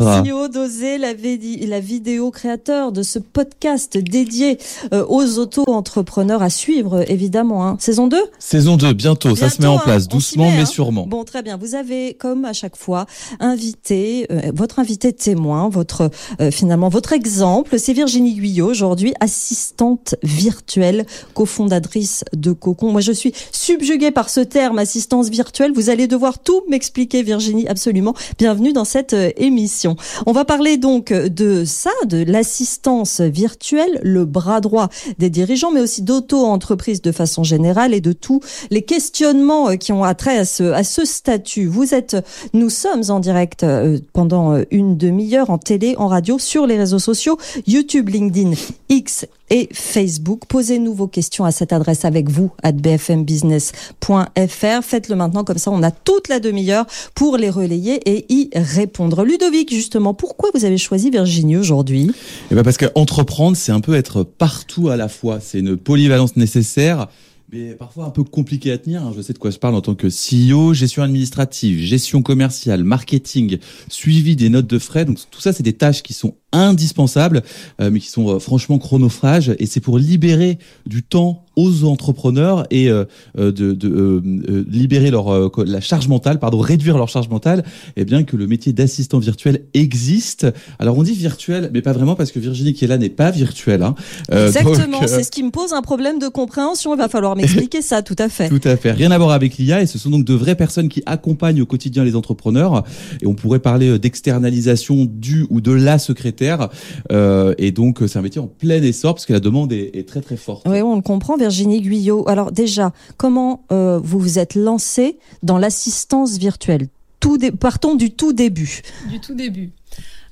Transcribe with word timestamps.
Sio 0.00 0.46
Dosé, 0.46 0.96
la, 0.96 1.08
la, 1.12 1.80
vidéo 1.80 2.30
créateur 2.30 2.92
de 2.92 3.02
ce 3.02 3.18
podcast 3.18 3.98
dédié 3.98 4.56
euh, 4.92 5.04
aux 5.08 5.40
auto-entrepreneurs 5.40 6.40
à 6.40 6.50
suivre, 6.50 7.04
évidemment. 7.10 7.66
Hein. 7.66 7.76
Saison 7.80 8.06
2 8.06 8.16
Saison 8.38 8.76
2, 8.76 8.92
bientôt, 8.92 9.34
ça 9.34 9.50
se 9.50 9.60
met 9.60 9.66
en 9.66 9.80
place, 9.80 10.06
doucement 10.06 10.52
mais 10.52 10.60
hein. 10.60 10.66
sûrement. 10.66 11.08
Bon, 11.08 11.24
très 11.24 11.42
bien. 11.42 11.56
Vous 11.56 11.74
avez, 11.74 12.14
comme 12.14 12.44
à 12.44 12.52
chaque 12.52 12.76
fois, 12.76 13.06
invité, 13.40 14.28
euh, 14.30 14.52
votre 14.54 14.78
invité 14.78 15.12
témoin, 15.12 15.68
votre 15.68 16.12
euh, 16.40 16.52
finalement 16.52 16.90
votre 16.90 17.12
exemple, 17.12 17.76
c'est 17.76 17.92
Virginie 17.92 18.34
Guyot, 18.34 18.68
aujourd'hui 18.68 19.14
assistante 19.18 20.14
virtuelle, 20.22 21.06
cofondatrice 21.34 22.22
de 22.36 22.52
Cocon. 22.52 22.92
Moi, 22.92 23.00
je 23.00 23.10
suis 23.10 23.32
subjuguée 23.50 24.12
par 24.12 24.30
ce 24.30 24.38
terme, 24.38 24.78
assistance 24.78 25.28
virtuelle. 25.28 25.72
Vous 25.74 25.90
allez 25.90 26.06
devoir 26.06 26.38
tout 26.38 26.62
m'expliquer, 26.68 27.24
Virginie, 27.24 27.66
absolument. 27.66 28.14
Bienvenue 28.38 28.72
dans 28.72 28.84
cette 28.84 29.16
émission. 29.36 29.87
On 30.26 30.32
va 30.32 30.44
parler 30.44 30.76
donc 30.76 31.12
de 31.12 31.64
ça, 31.64 31.90
de 32.06 32.24
l'assistance 32.26 33.20
virtuelle, 33.20 34.00
le 34.02 34.24
bras 34.24 34.60
droit 34.60 34.88
des 35.18 35.30
dirigeants, 35.30 35.70
mais 35.70 35.80
aussi 35.80 36.02
d'auto-entreprises 36.02 37.02
de 37.02 37.12
façon 37.12 37.42
générale 37.42 37.94
et 37.94 38.00
de 38.00 38.12
tous 38.12 38.40
les 38.70 38.82
questionnements 38.82 39.70
euh, 39.70 39.76
qui 39.76 39.92
ont 39.92 40.04
attrait 40.04 40.38
à 40.38 40.44
ce, 40.44 40.64
à 40.72 40.84
ce 40.84 41.04
statut. 41.04 41.66
Vous 41.66 41.94
êtes, 41.94 42.16
nous 42.52 42.70
sommes 42.70 43.02
en 43.08 43.20
direct 43.20 43.64
euh, 43.64 43.98
pendant 44.12 44.54
euh, 44.54 44.64
une 44.70 44.96
demi-heure 44.96 45.50
en 45.50 45.58
télé, 45.58 45.94
en 45.98 46.08
radio, 46.08 46.38
sur 46.38 46.66
les 46.66 46.76
réseaux 46.76 46.98
sociaux, 46.98 47.38
YouTube, 47.66 48.08
LinkedIn, 48.08 48.52
X 48.88 49.26
et 49.50 49.68
Facebook. 49.72 50.42
Posez-nous 50.48 50.94
vos 50.94 51.06
questions 51.06 51.44
à 51.44 51.50
cette 51.50 51.72
adresse 51.72 52.04
avec 52.04 52.28
vous, 52.28 52.50
at 52.62 52.72
bfmbusiness.fr. 52.72 54.82
Faites-le 54.82 55.16
maintenant, 55.16 55.44
comme 55.44 55.58
ça 55.58 55.70
on 55.70 55.82
a 55.82 55.90
toute 55.90 56.28
la 56.28 56.40
demi-heure 56.40 56.86
pour 57.14 57.36
les 57.36 57.50
relayer 57.50 58.00
et 58.08 58.32
y 58.32 58.50
répondre. 58.54 59.24
Ludovic, 59.24 59.72
justement, 59.72 60.14
pourquoi 60.14 60.50
vous 60.54 60.64
avez 60.64 60.78
choisi 60.78 61.10
Virginie 61.10 61.56
aujourd'hui? 61.56 62.10
Eh 62.50 62.54
ben 62.54 62.62
Parce 62.62 62.76
qu'entreprendre, 62.76 63.56
c'est 63.56 63.72
un 63.72 63.80
peu 63.80 63.94
être 63.94 64.22
partout 64.22 64.88
à 64.88 64.96
la 64.96 65.08
fois. 65.08 65.38
C'est 65.40 65.60
une 65.60 65.76
polyvalence 65.76 66.36
nécessaire 66.36 67.08
mais 67.50 67.74
parfois 67.74 68.04
un 68.04 68.10
peu 68.10 68.24
compliqué 68.24 68.70
à 68.72 68.78
tenir. 68.78 69.02
Hein. 69.02 69.12
Je 69.16 69.22
sais 69.22 69.32
de 69.32 69.38
quoi 69.38 69.50
je 69.50 69.58
parle 69.58 69.74
en 69.74 69.80
tant 69.80 69.94
que 69.94 70.08
CEO, 70.08 70.74
gestion 70.74 71.02
administrative, 71.02 71.80
gestion 71.80 72.22
commerciale, 72.22 72.84
marketing, 72.84 73.58
suivi 73.88 74.36
des 74.36 74.48
notes 74.50 74.66
de 74.66 74.78
frais. 74.78 75.04
Donc 75.04 75.18
tout 75.30 75.40
ça, 75.40 75.52
c'est 75.52 75.62
des 75.62 75.72
tâches 75.72 76.02
qui 76.02 76.12
sont 76.12 76.36
indispensables, 76.52 77.42
euh, 77.80 77.90
mais 77.90 78.00
qui 78.00 78.08
sont 78.08 78.28
euh, 78.28 78.38
franchement 78.38 78.78
chronophages. 78.78 79.54
Et 79.58 79.66
c'est 79.66 79.80
pour 79.80 79.98
libérer 79.98 80.58
du 80.86 81.02
temps 81.02 81.46
aux 81.58 81.84
entrepreneurs 81.84 82.66
et 82.70 82.88
euh, 82.88 83.04
de, 83.36 83.50
de 83.50 84.22
libérer 84.70 85.10
leur 85.10 85.50
la 85.64 85.80
charge 85.80 86.08
mentale, 86.08 86.38
pardon, 86.38 86.60
réduire 86.60 86.96
leur 86.96 87.08
charge 87.08 87.28
mentale, 87.28 87.64
et 87.96 88.02
eh 88.02 88.04
bien 88.04 88.22
que 88.22 88.36
le 88.36 88.46
métier 88.46 88.72
d'assistant 88.72 89.18
virtuel 89.18 89.64
existe. 89.74 90.46
Alors 90.78 90.96
on 90.96 91.02
dit 91.02 91.14
virtuel, 91.14 91.70
mais 91.72 91.82
pas 91.82 91.92
vraiment 91.92 92.14
parce 92.14 92.30
que 92.30 92.38
Virginie 92.38 92.72
qui 92.72 92.84
est 92.84 92.88
là 92.88 92.96
n'est 92.96 93.08
pas 93.08 93.30
virtuelle. 93.30 93.82
Hein. 93.82 93.94
Exactement, 94.30 95.00
c'est 95.06 95.24
ce 95.24 95.30
qui 95.30 95.42
me 95.42 95.50
pose 95.50 95.72
un 95.72 95.82
problème 95.82 96.18
de 96.18 96.28
compréhension. 96.28 96.94
Il 96.94 96.98
va 96.98 97.08
falloir 97.08 97.36
m'expliquer 97.36 97.82
ça, 97.82 98.02
tout 98.02 98.16
à 98.18 98.28
fait. 98.28 98.48
Tout 98.58 98.60
à 98.64 98.76
fait. 98.76 98.92
Rien 98.92 99.10
à 99.10 99.18
voir 99.18 99.32
avec 99.32 99.58
l'IA 99.58 99.82
et 99.82 99.86
ce 99.86 99.98
sont 99.98 100.10
donc 100.10 100.24
de 100.24 100.34
vraies 100.34 100.54
personnes 100.54 100.88
qui 100.88 101.02
accompagnent 101.06 101.60
au 101.60 101.66
quotidien 101.66 102.04
les 102.04 102.16
entrepreneurs. 102.16 102.84
Et 103.20 103.26
on 103.26 103.34
pourrait 103.34 103.58
parler 103.58 103.98
d'externalisation 103.98 105.06
du 105.08 105.46
ou 105.50 105.60
de 105.60 105.72
la 105.72 105.98
secrétaire 105.98 106.68
euh, 107.12 107.54
et 107.58 107.72
donc, 107.72 107.98
c'est 108.06 108.18
un 108.18 108.22
métier 108.22 108.40
en 108.40 108.46
plein 108.46 108.82
essor 108.82 109.14
parce 109.14 109.26
que 109.26 109.32
la 109.32 109.40
demande 109.40 109.72
est, 109.72 110.06
très 110.08 110.20
très 110.20 110.36
forte. 110.36 110.66
Oui, 110.68 110.80
on 110.80 110.96
le 110.96 111.02
comprend, 111.02 111.36
Virginie 111.36 111.47
Guyot. 111.48 112.28
Alors 112.28 112.52
déjà, 112.52 112.92
comment 113.16 113.64
euh, 113.72 114.00
vous 114.02 114.18
vous 114.18 114.38
êtes 114.38 114.54
lancée 114.54 115.18
dans 115.42 115.58
l'assistance 115.58 116.38
virtuelle? 116.38 116.88
Tout 117.20 117.38
Partons 117.58 117.94
du 117.94 118.10
tout 118.12 118.32
début. 118.32 118.82
Du 119.10 119.20
tout 119.20 119.34
début. 119.34 119.70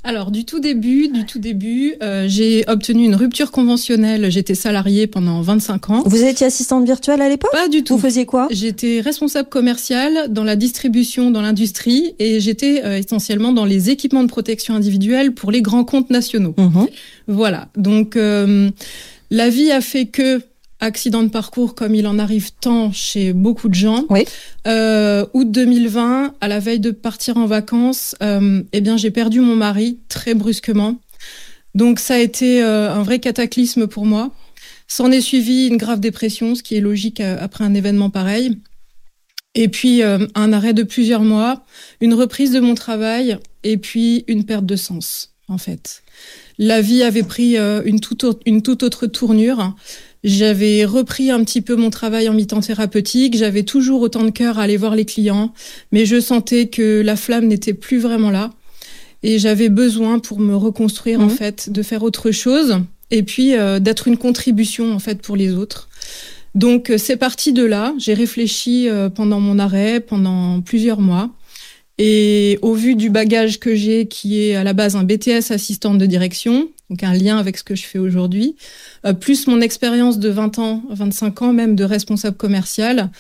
Alors 0.07 0.31
du 0.31 0.45
tout 0.45 0.61
début, 0.61 1.09
du 1.09 1.27
tout 1.27 1.41
début, 1.41 1.95
euh, 2.01 2.27
j'ai 2.29 2.65
obtenu 2.69 3.05
une 3.05 3.17
rupture 3.17 3.51
conventionnelle. 3.51 4.31
J'étais 4.31 4.55
salariée 4.55 5.09
pendant 5.09 5.41
25 5.41 5.91
ans. 5.91 6.03
Vous 6.07 6.23
étiez 6.23 6.47
assistante 6.47 6.85
virtuelle 6.85 7.21
à 7.21 7.29
l'époque? 7.29 7.51
Pas 7.51 7.67
du 7.67 7.83
tout. 7.83 7.97
Vous 7.97 8.03
faisiez 8.03 8.25
quoi? 8.25 8.47
J'étais 8.53 9.01
responsable 9.01 9.49
commercial 9.49 10.33
dans 10.33 10.45
la 10.45 10.55
distribution, 10.55 11.33
dans 11.33 11.43
l'industrie, 11.43 12.15
et 12.21 12.39
j'étais 12.39 12.85
euh, 12.85 12.99
essentiellement 12.99 13.51
dans 13.51 13.65
les 13.65 13.91
équipements 13.91 14.23
de 14.23 14.29
protection 14.29 14.77
individuelle 14.77 15.33
pour 15.33 15.51
les 15.51 15.61
grands 15.61 15.85
comptes 15.85 16.11
nationaux. 16.11 16.55
Mhm. 16.57 16.87
Voilà. 17.27 17.69
Donc 17.77 18.15
euh, 18.15 18.71
la 19.33 19.49
vie 19.49 19.73
a 19.73 19.81
fait 19.81 20.07
que 20.07 20.41
accident 20.81 21.23
de 21.23 21.29
parcours 21.29 21.75
comme 21.75 21.95
il 21.95 22.07
en 22.07 22.19
arrive 22.19 22.53
tant 22.53 22.93
chez 22.93 23.33
beaucoup 23.33 23.69
de 23.69 23.75
gens. 23.75 24.05
Oui. 24.11 24.25
Euh, 24.67 25.27
août 25.33 25.51
2020, 25.51 26.35
à 26.41 26.49
la 26.49 26.59
veille 26.59 26.81
de 26.81 26.91
partir 26.91 27.37
en 27.37 27.47
vacances, 27.47 28.15
euh, 28.23 28.63
eh 28.73 28.81
bien 28.81 28.97
j'ai 28.97 29.11
perdu 29.11 29.41
mon 29.41 29.57
mari 29.57 29.99
très 30.09 30.35
brusquement. 30.35 30.99
Donc 31.77 32.01
ça 32.01 32.15
a 32.15 32.19
été 32.19 32.63
euh, 32.63 32.93
un 32.93 33.03
vrai 33.03 33.21
cataclysme 33.21 33.87
pour 33.87 34.07
moi. 34.07 34.33
S'en 34.89 35.13
est 35.13 35.21
suivi 35.21 35.67
une 35.67 35.77
grave 35.77 36.01
dépression, 36.01 36.55
ce 36.55 36.63
qui 36.63 36.75
est 36.75 36.81
logique 36.81 37.21
euh, 37.21 37.37
après 37.39 37.65
un 37.65 37.75
événement 37.75 38.09
pareil. 38.09 38.59
Et 39.55 39.69
puis 39.69 40.03
euh, 40.03 40.27
un 40.35 40.55
arrêt 40.55 40.73
de 40.73 40.83
plusieurs 40.83 41.21
mois, 41.21 41.65
une 42.01 42.15
reprise 42.15 42.51
de 42.51 42.61
mon 42.61 42.75
travail 42.75 43.39
et 43.63 43.77
puis 43.77 44.25
une 44.27 44.45
perte 44.45 44.65
de 44.65 44.77
sens 44.77 45.35
en 45.49 45.59
fait. 45.59 46.03
La 46.59 46.81
vie 46.81 47.03
avait 47.03 47.23
pris 47.23 47.57
une, 47.57 48.01
toute 48.01 48.25
autre, 48.25 48.41
une 48.47 48.63
toute 48.63 48.83
autre 48.83 49.07
tournure. 49.07 49.77
J'avais 50.27 50.85
repris 50.85 51.31
un 51.31 51.45
petit 51.45 51.61
peu 51.61 51.77
mon 51.77 51.89
travail 51.89 52.29
en 52.29 52.35
mi-temps 52.35 52.59
thérapeutique. 52.59 53.37
J'avais 53.37 53.63
toujours 53.63 54.01
autant 54.01 54.25
de 54.25 54.31
cœur 54.31 54.59
à 54.59 54.63
aller 54.63 54.77
voir 54.77 54.97
les 54.97 55.05
clients, 55.05 55.53
mais 55.93 56.05
je 56.05 56.19
sentais 56.19 56.67
que 56.67 57.01
la 57.01 57.15
flamme 57.15 57.47
n'était 57.47 57.75
plus 57.75 57.99
vraiment 57.99 58.33
là. 58.33 58.51
Et 59.23 59.39
j'avais 59.39 59.69
besoin 59.69 60.19
pour 60.19 60.41
me 60.41 60.57
reconstruire, 60.57 61.21
en 61.21 61.27
mmh. 61.27 61.31
fait, 61.31 61.71
de 61.71 61.81
faire 61.81 62.03
autre 62.03 62.33
chose 62.33 62.81
et 63.13 63.23
puis 63.23 63.55
euh, 63.55 63.79
d'être 63.79 64.09
une 64.09 64.17
contribution, 64.17 64.93
en 64.93 64.99
fait, 64.99 65.23
pour 65.23 65.37
les 65.37 65.55
autres. 65.55 65.89
Donc, 66.57 66.91
euh, 66.91 66.99
c'est 66.99 67.17
parti 67.17 67.53
de 67.53 67.65
là. 67.65 67.95
J'ai 67.97 68.15
réfléchi 68.15 68.89
euh, 68.89 69.09
pendant 69.09 69.39
mon 69.39 69.61
arrêt, 69.61 70.01
pendant 70.01 70.61
plusieurs 70.61 71.01
mois. 71.01 71.31
Et 71.99 72.59
au 72.63 72.75
vu 72.75 72.97
du 72.97 73.11
bagage 73.11 73.61
que 73.61 73.77
j'ai, 73.77 74.09
qui 74.09 74.41
est 74.41 74.57
à 74.57 74.65
la 74.65 74.73
base 74.73 74.97
un 74.97 75.05
BTS 75.05 75.53
assistante 75.53 75.99
de 75.99 76.07
direction, 76.07 76.69
donc 76.91 77.03
un 77.03 77.15
lien 77.15 77.39
avec 77.39 77.57
ce 77.57 77.65
que 77.65 77.75
je 77.75 77.85
fais 77.85 77.99
aujourd'hui, 77.99 78.57
euh, 79.05 79.13
plus 79.13 79.47
mon 79.47 79.61
expérience 79.61 80.19
de 80.19 80.29
20 80.29 80.59
ans, 80.59 80.83
25 80.91 81.43
ans 81.43 81.53
même 81.53 81.77
de 81.77 81.85
responsable 81.85 82.37
commercial, 82.37 83.11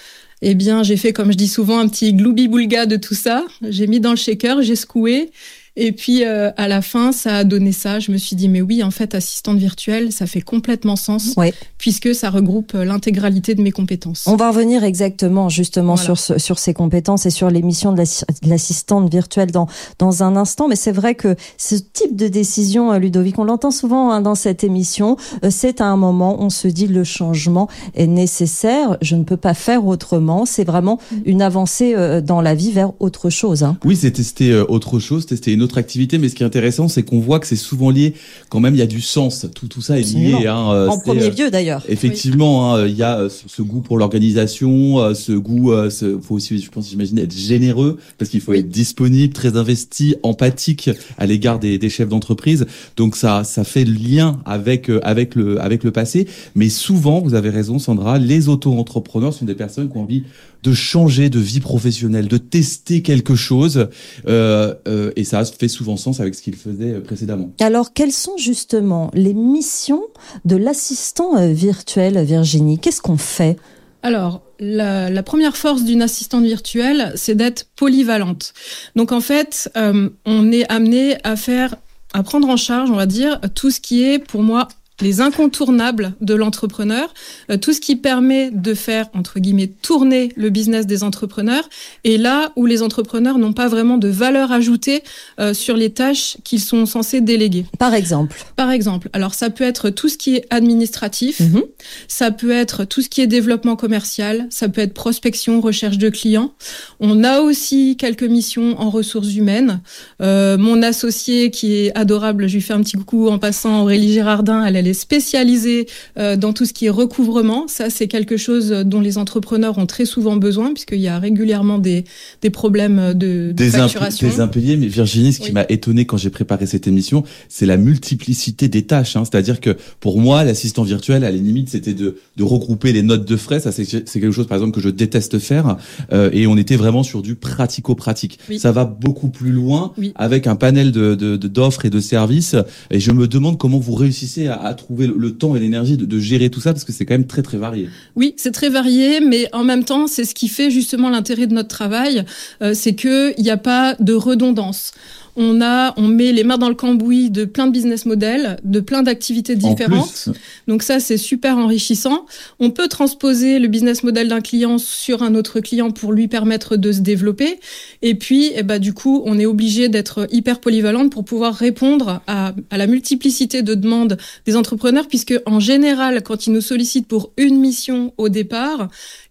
eh 0.42 0.54
bien, 0.54 0.82
j'ai 0.82 0.96
fait, 0.96 1.12
comme 1.12 1.32
je 1.32 1.36
dis 1.36 1.48
souvent, 1.48 1.78
un 1.78 1.88
petit 1.88 2.12
gloubi-boulga 2.12 2.84
de 2.86 2.96
tout 2.96 3.14
ça. 3.14 3.44
J'ai 3.62 3.86
mis 3.86 4.00
dans 4.00 4.10
le 4.10 4.16
shaker, 4.16 4.60
j'ai 4.62 4.76
secoué 4.76 5.30
et 5.78 5.92
puis 5.92 6.24
euh, 6.24 6.50
à 6.56 6.68
la 6.68 6.80
fin, 6.80 7.12
ça 7.12 7.36
a 7.36 7.44
donné 7.44 7.70
ça. 7.72 8.00
Je 8.00 8.10
me 8.10 8.16
suis 8.16 8.34
dit 8.34 8.48
mais 8.48 8.62
oui, 8.62 8.82
en 8.82 8.90
fait, 8.90 9.14
assistante 9.14 9.58
virtuelle, 9.58 10.10
ça 10.10 10.26
fait 10.26 10.40
complètement 10.40 10.96
sens 10.96 11.34
puisque 11.76 12.14
ça 12.14 12.30
regroupe 12.30 12.72
euh, 12.74 12.84
l'intégralité 12.84 13.54
de 13.54 13.60
mes 13.60 13.72
compétences. 13.72 14.24
On 14.26 14.36
va 14.36 14.50
revenir 14.50 14.84
exactement 14.84 15.50
justement 15.50 15.96
sur 15.96 16.18
sur 16.18 16.58
ces 16.58 16.72
compétences 16.72 17.26
et 17.26 17.30
sur 17.30 17.50
l'émission 17.50 17.92
de 17.92 18.02
l'assistante 18.42 19.10
virtuelle 19.10 19.52
dans 19.52 19.68
dans 19.98 20.22
un 20.22 20.36
instant. 20.36 20.66
Mais 20.66 20.76
c'est 20.76 20.92
vrai 20.92 21.14
que 21.14 21.36
ce 21.58 21.74
type 21.74 22.16
de 22.16 22.28
décision, 22.28 22.92
euh, 22.92 22.98
Ludovic, 22.98 23.38
on 23.38 23.44
l'entend 23.44 23.70
souvent 23.70 24.10
hein, 24.10 24.22
dans 24.22 24.34
cette 24.34 24.64
émission. 24.64 25.18
C'est 25.50 25.82
à 25.82 25.86
un 25.86 25.96
moment, 25.96 26.40
on 26.40 26.48
se 26.48 26.68
dit 26.68 26.86
le 26.86 27.04
changement 27.04 27.68
est 27.94 28.06
nécessaire. 28.06 28.96
Je 29.02 29.14
ne 29.14 29.24
peux 29.24 29.36
pas 29.36 29.52
faire 29.52 29.84
autrement. 29.84 30.46
C'est 30.46 30.64
vraiment 30.64 30.98
mm. 31.12 31.16
une 31.26 31.42
avancée 31.42 31.94
dans 32.22 32.40
la 32.40 32.54
vie 32.54 32.72
vers 32.72 32.92
autre 32.98 33.28
chose. 33.28 33.62
Hein. 33.62 33.76
Oui, 33.84 33.96
c'est 33.96 34.12
tester 34.12 34.58
autre 34.58 34.98
chose, 34.98 35.26
tester 35.26 35.52
une 35.52 35.62
autre 35.62 35.65
activité, 35.78 36.18
mais 36.18 36.28
ce 36.28 36.34
qui 36.34 36.42
est 36.42 36.46
intéressant, 36.46 36.88
c'est 36.88 37.02
qu'on 37.02 37.20
voit 37.20 37.40
que 37.40 37.46
c'est 37.46 37.56
souvent 37.56 37.90
lié, 37.90 38.14
quand 38.48 38.60
même, 38.60 38.74
il 38.74 38.78
y 38.78 38.82
a 38.82 38.86
du 38.86 39.00
sens. 39.00 39.46
Tout, 39.54 39.68
tout 39.68 39.82
ça 39.82 39.98
est 39.98 40.02
lié. 40.02 40.46
Hein, 40.46 40.70
euh, 40.72 40.88
en 40.88 40.98
premier 40.98 41.30
lieu, 41.30 41.50
d'ailleurs. 41.50 41.82
Effectivement, 41.88 42.74
hein, 42.74 42.86
il 42.86 42.96
y 42.96 43.02
a 43.02 43.18
euh, 43.18 43.28
ce, 43.28 43.62
goût 43.62 43.80
pour 43.80 43.98
l'organisation, 43.98 44.98
euh, 44.98 45.14
ce 45.14 45.32
goût, 45.32 45.72
il 45.74 46.20
faut 46.20 46.34
aussi, 46.34 46.58
je 46.58 46.70
pense, 46.70 46.88
j'imagine, 46.88 47.18
être 47.18 47.36
généreux, 47.36 47.98
parce 48.18 48.30
qu'il 48.30 48.40
faut 48.40 48.52
être 48.52 48.68
disponible, 48.68 49.32
très 49.32 49.56
investi, 49.56 50.16
empathique 50.22 50.90
à 51.18 51.26
l'égard 51.26 51.58
des, 51.58 51.78
des, 51.78 51.88
chefs 51.88 52.08
d'entreprise. 52.08 52.66
Donc 52.96 53.16
ça, 53.16 53.44
ça 53.44 53.64
fait 53.64 53.84
lien 53.84 54.40
avec 54.44 54.90
avec 55.02 55.34
le 55.34 55.60
avec 55.60 55.84
le 55.84 55.90
passé. 55.90 56.26
Mais 56.54 56.68
souvent, 56.68 57.20
vous 57.20 57.34
avez 57.34 57.50
raison, 57.50 57.78
Sandra, 57.78 58.18
les 58.18 58.48
auto-entrepreneurs 58.48 59.34
sont 59.34 59.44
des 59.44 59.54
personnes 59.54 59.90
qui 59.90 59.96
ont 59.96 60.02
envie 60.02 60.24
de 60.62 60.72
changer 60.72 61.30
de 61.30 61.38
vie 61.38 61.60
professionnelle, 61.60 62.28
de 62.28 62.38
tester 62.38 63.02
quelque 63.02 63.34
chose. 63.34 63.88
Euh, 64.26 64.74
euh, 64.88 65.12
et 65.16 65.24
ça 65.24 65.44
fait 65.44 65.68
souvent 65.68 65.96
sens 65.96 66.20
avec 66.20 66.34
ce 66.34 66.42
qu'il 66.42 66.56
faisait 66.56 66.94
précédemment. 67.00 67.52
Alors, 67.60 67.92
quelles 67.92 68.12
sont 68.12 68.36
justement 68.36 69.10
les 69.14 69.34
missions 69.34 70.02
de 70.44 70.56
l'assistant 70.56 71.36
euh, 71.36 71.52
virtuel, 71.52 72.22
Virginie? 72.24 72.78
Qu'est-ce 72.78 73.00
qu'on 73.00 73.16
fait? 73.16 73.56
Alors, 74.02 74.42
la, 74.60 75.10
la, 75.10 75.22
première 75.22 75.56
force 75.56 75.82
d'une 75.82 76.02
assistante 76.02 76.44
virtuelle, 76.44 77.12
c'est 77.16 77.34
d'être 77.34 77.66
polyvalente. 77.76 78.54
Donc 78.94 79.12
en 79.12 79.20
fait, 79.20 79.70
euh, 79.76 80.08
on 80.24 80.52
est 80.52 80.70
amené 80.70 81.16
à 81.24 81.36
faire, 81.36 81.76
à 82.12 82.22
prendre 82.22 82.48
en 82.48 82.56
charge, 82.56 82.90
on 82.90 82.96
va 82.96 83.06
dire, 83.06 83.40
tout 83.54 83.70
ce 83.70 83.80
qui 83.80 84.04
est 84.04 84.18
pour 84.18 84.42
moi 84.42 84.68
les 85.00 85.20
incontournables 85.20 86.14
de 86.20 86.34
l'entrepreneur, 86.34 87.12
euh, 87.50 87.56
tout 87.56 87.72
ce 87.72 87.80
qui 87.80 87.96
permet 87.96 88.50
de 88.50 88.74
faire, 88.74 89.08
entre 89.14 89.40
guillemets, 89.40 89.70
tourner 89.82 90.32
le 90.36 90.50
business 90.50 90.86
des 90.86 91.02
entrepreneurs, 91.02 91.68
et 92.04 92.16
là 92.16 92.52
où 92.56 92.66
les 92.66 92.82
entrepreneurs 92.82 93.38
n'ont 93.38 93.52
pas 93.52 93.68
vraiment 93.68 93.98
de 93.98 94.08
valeur 94.08 94.52
ajoutée 94.52 95.02
euh, 95.38 95.52
sur 95.52 95.76
les 95.76 95.90
tâches 95.90 96.38
qu'ils 96.44 96.60
sont 96.60 96.86
censés 96.86 97.20
déléguer. 97.20 97.66
Par 97.78 97.94
exemple 97.94 98.44
Par 98.56 98.70
exemple. 98.70 99.10
Alors 99.12 99.34
ça 99.34 99.50
peut 99.50 99.64
être 99.64 99.90
tout 99.90 100.08
ce 100.08 100.16
qui 100.16 100.36
est 100.36 100.46
administratif, 100.50 101.40
-hmm. 101.40 101.62
ça 102.08 102.30
peut 102.30 102.50
être 102.50 102.84
tout 102.84 103.02
ce 103.02 103.08
qui 103.08 103.20
est 103.20 103.26
développement 103.26 103.76
commercial, 103.76 104.46
ça 104.50 104.68
peut 104.68 104.80
être 104.80 104.94
prospection, 104.94 105.60
recherche 105.60 105.98
de 105.98 106.08
clients. 106.08 106.52
On 107.00 107.22
a 107.24 107.40
aussi 107.40 107.96
quelques 107.96 108.22
missions 108.22 108.80
en 108.80 108.88
ressources 108.90 109.34
humaines. 109.34 109.80
Euh, 110.22 110.56
mon 110.56 110.82
associé 110.82 111.50
qui 111.50 111.74
est 111.74 111.96
adorable, 111.96 112.46
je 112.48 112.54
lui 112.54 112.62
fais 112.62 112.72
un 112.72 112.82
petit 112.82 112.96
coucou 112.96 113.28
en 113.28 113.38
passant, 113.38 113.82
Aurélie 113.82 114.12
Gérardin, 114.12 114.64
elle, 114.64 114.85
elle 114.86 114.90
est 114.90 114.94
spécialisée 114.94 115.86
euh, 116.16 116.36
dans 116.36 116.52
tout 116.52 116.64
ce 116.64 116.72
qui 116.72 116.86
est 116.86 116.90
recouvrement. 116.90 117.66
Ça, 117.68 117.90
c'est 117.90 118.06
quelque 118.06 118.36
chose 118.36 118.70
dont 118.70 119.00
les 119.00 119.18
entrepreneurs 119.18 119.78
ont 119.78 119.86
très 119.86 120.04
souvent 120.04 120.36
besoin, 120.36 120.72
puisqu'il 120.72 121.00
y 121.00 121.08
a 121.08 121.18
régulièrement 121.18 121.78
des, 121.78 122.04
des 122.42 122.50
problèmes 122.50 123.12
de, 123.14 123.48
de 123.48 123.52
des 123.52 123.70
facturation. 123.70 124.28
des 124.28 124.40
impayés, 124.40 124.76
mais 124.76 124.86
Virginie, 124.86 125.32
ce 125.32 125.40
qui 125.40 125.48
oui. 125.48 125.52
m'a 125.52 125.64
étonné 125.68 126.06
quand 126.06 126.16
j'ai 126.16 126.30
préparé 126.30 126.66
cette 126.66 126.86
émission, 126.86 127.24
c'est 127.48 127.66
la 127.66 127.76
multiplicité 127.76 128.68
des 128.68 128.82
tâches. 128.82 129.16
Hein. 129.16 129.24
C'est-à-dire 129.24 129.60
que 129.60 129.76
pour 130.00 130.20
moi, 130.20 130.44
l'assistant 130.44 130.84
virtuel, 130.84 131.24
à 131.24 131.30
la 131.30 131.36
limite, 131.36 131.70
c'était 131.70 131.94
de, 131.94 132.18
de 132.36 132.44
regrouper 132.44 132.92
les 132.92 133.02
notes 133.02 133.24
de 133.26 133.36
frais. 133.36 133.60
Ça, 133.60 133.72
c'est 133.72 133.84
quelque 133.84 134.30
chose, 134.30 134.46
par 134.46 134.56
exemple, 134.56 134.74
que 134.74 134.80
je 134.80 134.90
déteste 134.90 135.38
faire. 135.38 135.76
Euh, 136.12 136.30
et 136.32 136.46
on 136.46 136.56
était 136.56 136.76
vraiment 136.76 137.02
sur 137.02 137.22
du 137.22 137.34
pratico-pratique. 137.34 138.38
Oui. 138.48 138.58
Ça 138.58 138.72
va 138.72 138.84
beaucoup 138.84 139.28
plus 139.28 139.50
loin 139.50 139.92
oui. 139.98 140.12
avec 140.14 140.46
un 140.46 140.54
panel 140.56 140.92
de 140.92 141.14
d'offres 141.36 141.82
de, 141.82 141.86
et 141.88 141.90
de 141.90 142.00
services. 142.00 142.54
Et 142.90 143.00
je 143.00 143.10
me 143.10 143.26
demande 143.26 143.58
comment 143.58 143.78
vous 143.78 143.94
réussissez 143.94 144.46
à, 144.46 144.54
à 144.54 144.74
trouver 144.76 145.06
le 145.06 145.32
temps 145.32 145.56
et 145.56 145.60
l'énergie 145.60 145.96
de, 145.96 146.18
gérer 146.18 146.50
tout 146.50 146.60
ça 146.60 146.72
parce 146.72 146.84
que 146.84 146.92
c'est 146.92 147.04
quand 147.04 147.14
même 147.14 147.26
très 147.26 147.42
très 147.42 147.58
varié. 147.58 147.88
Oui, 148.14 148.34
c'est 148.36 148.52
très 148.52 148.68
varié, 148.68 149.20
mais 149.20 149.48
en 149.52 149.64
même 149.64 149.84
temps, 149.84 150.06
c'est 150.06 150.24
ce 150.24 150.34
qui 150.34 150.48
fait 150.48 150.70
justement 150.70 151.10
l'intérêt 151.10 151.46
de 151.46 151.54
notre 151.54 151.68
travail, 151.68 152.24
euh, 152.62 152.72
c'est 152.74 152.94
qu'il 152.94 153.34
n'y 153.38 153.50
a 153.50 153.56
pas 153.56 153.94
de 154.00 154.14
redondance 154.14 154.92
on 155.36 155.60
a, 155.60 155.94
on 155.96 156.08
met 156.08 156.32
les 156.32 156.44
mains 156.44 156.58
dans 156.58 156.68
le 156.68 156.74
cambouis 156.74 157.30
de 157.30 157.44
plein 157.44 157.66
de 157.66 157.72
business 157.72 158.06
models, 158.06 158.58
de 158.64 158.80
plein 158.80 159.02
d'activités 159.02 159.54
différentes. 159.56 160.28
Donc 160.66 160.82
ça, 160.82 161.00
c'est 161.00 161.18
super 161.18 161.58
enrichissant. 161.58 162.26
On 162.58 162.70
peut 162.70 162.88
transposer 162.88 163.58
le 163.58 163.68
business 163.68 164.02
model 164.02 164.28
d'un 164.28 164.40
client 164.40 164.78
sur 164.78 165.22
un 165.22 165.34
autre 165.34 165.60
client 165.60 165.90
pour 165.90 166.12
lui 166.12 166.28
permettre 166.28 166.76
de 166.76 166.92
se 166.92 167.00
développer. 167.00 167.60
Et 168.02 168.14
puis, 168.14 168.52
eh 168.54 168.62
ben, 168.62 168.78
du 168.78 168.94
coup, 168.94 169.22
on 169.26 169.38
est 169.38 169.46
obligé 169.46 169.88
d'être 169.88 170.26
hyper 170.30 170.60
polyvalente 170.60 171.12
pour 171.12 171.24
pouvoir 171.24 171.54
répondre 171.54 172.22
à, 172.26 172.54
à, 172.70 172.78
la 172.78 172.86
multiplicité 172.86 173.62
de 173.62 173.74
demandes 173.74 174.16
des 174.46 174.56
entrepreneurs, 174.56 175.08
puisque 175.08 175.34
en 175.46 175.60
général, 175.60 176.22
quand 176.22 176.46
ils 176.46 176.52
nous 176.52 176.60
sollicitent 176.60 177.08
pour 177.08 177.32
une 177.36 177.58
mission 177.60 178.12
au 178.16 178.28
départ, 178.28 178.88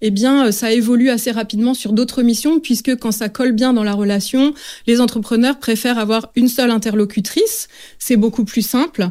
eh 0.08 0.12
bien, 0.12 0.52
ça 0.52 0.72
évolue 0.72 1.10
assez 1.10 1.32
rapidement 1.32 1.74
sur 1.74 1.92
d'autres 1.92 2.22
missions, 2.22 2.60
puisque 2.60 2.96
quand 2.96 3.12
ça 3.12 3.28
colle 3.28 3.54
bien 3.54 3.74
dans 3.74 3.84
la 3.84 3.94
relation, 3.94 4.54
les 4.86 5.02
entrepreneurs 5.02 5.58
préfèrent 5.58 5.98
avoir 5.98 6.32
une 6.36 6.48
seule 6.48 6.70
interlocutrice, 6.70 7.70
c'est 7.98 8.16
beaucoup 8.16 8.46
plus 8.46 8.62
simple. 8.62 9.10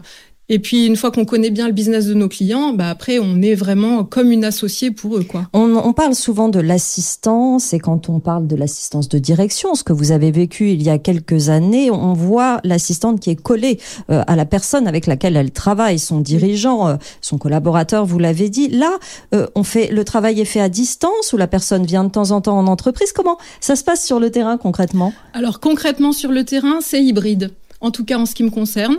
Et 0.50 0.58
puis 0.58 0.84
une 0.84 0.96
fois 0.96 1.10
qu'on 1.10 1.24
connaît 1.24 1.48
bien 1.48 1.66
le 1.66 1.72
business 1.72 2.06
de 2.06 2.12
nos 2.12 2.28
clients, 2.28 2.74
bah 2.74 2.90
après 2.90 3.18
on 3.18 3.40
est 3.40 3.54
vraiment 3.54 4.04
comme 4.04 4.30
une 4.30 4.44
associée 4.44 4.90
pour 4.90 5.16
eux 5.16 5.24
quoi. 5.24 5.48
On, 5.54 5.74
on 5.76 5.94
parle 5.94 6.14
souvent 6.14 6.50
de 6.50 6.60
l'assistance 6.60 7.72
et 7.72 7.78
quand 7.78 8.10
on 8.10 8.20
parle 8.20 8.46
de 8.46 8.54
l'assistance 8.54 9.08
de 9.08 9.18
direction, 9.18 9.74
ce 9.74 9.82
que 9.82 9.94
vous 9.94 10.12
avez 10.12 10.30
vécu 10.30 10.70
il 10.70 10.82
y 10.82 10.90
a 10.90 10.98
quelques 10.98 11.48
années, 11.48 11.90
on 11.90 12.12
voit 12.12 12.60
l'assistante 12.62 13.20
qui 13.20 13.30
est 13.30 13.40
collée 13.40 13.80
euh, 14.10 14.22
à 14.26 14.36
la 14.36 14.44
personne 14.44 14.86
avec 14.86 15.06
laquelle 15.06 15.36
elle 15.38 15.50
travaille, 15.50 15.98
son 15.98 16.20
dirigeant, 16.20 16.88
euh, 16.88 16.96
son 17.22 17.38
collaborateur, 17.38 18.04
vous 18.04 18.18
l'avez 18.18 18.50
dit. 18.50 18.68
Là, 18.68 18.98
euh, 19.34 19.46
on 19.54 19.62
fait 19.62 19.86
le 19.86 20.04
travail 20.04 20.42
est 20.42 20.44
fait 20.44 20.60
à 20.60 20.68
distance 20.68 21.32
ou 21.32 21.38
la 21.38 21.46
personne 21.46 21.86
vient 21.86 22.04
de 22.04 22.10
temps 22.10 22.32
en 22.32 22.42
temps 22.42 22.58
en 22.58 22.66
entreprise? 22.66 23.12
Comment 23.12 23.38
ça 23.60 23.76
se 23.76 23.84
passe 23.84 24.04
sur 24.04 24.20
le 24.20 24.30
terrain 24.30 24.58
concrètement? 24.58 25.14
Alors 25.32 25.58
concrètement 25.60 26.12
sur 26.12 26.30
le 26.30 26.44
terrain, 26.44 26.80
c'est 26.82 27.02
hybride 27.02 27.50
en 27.84 27.90
tout 27.90 28.04
cas 28.04 28.18
en 28.18 28.26
ce 28.26 28.34
qui 28.34 28.42
me 28.42 28.50
concerne. 28.50 28.96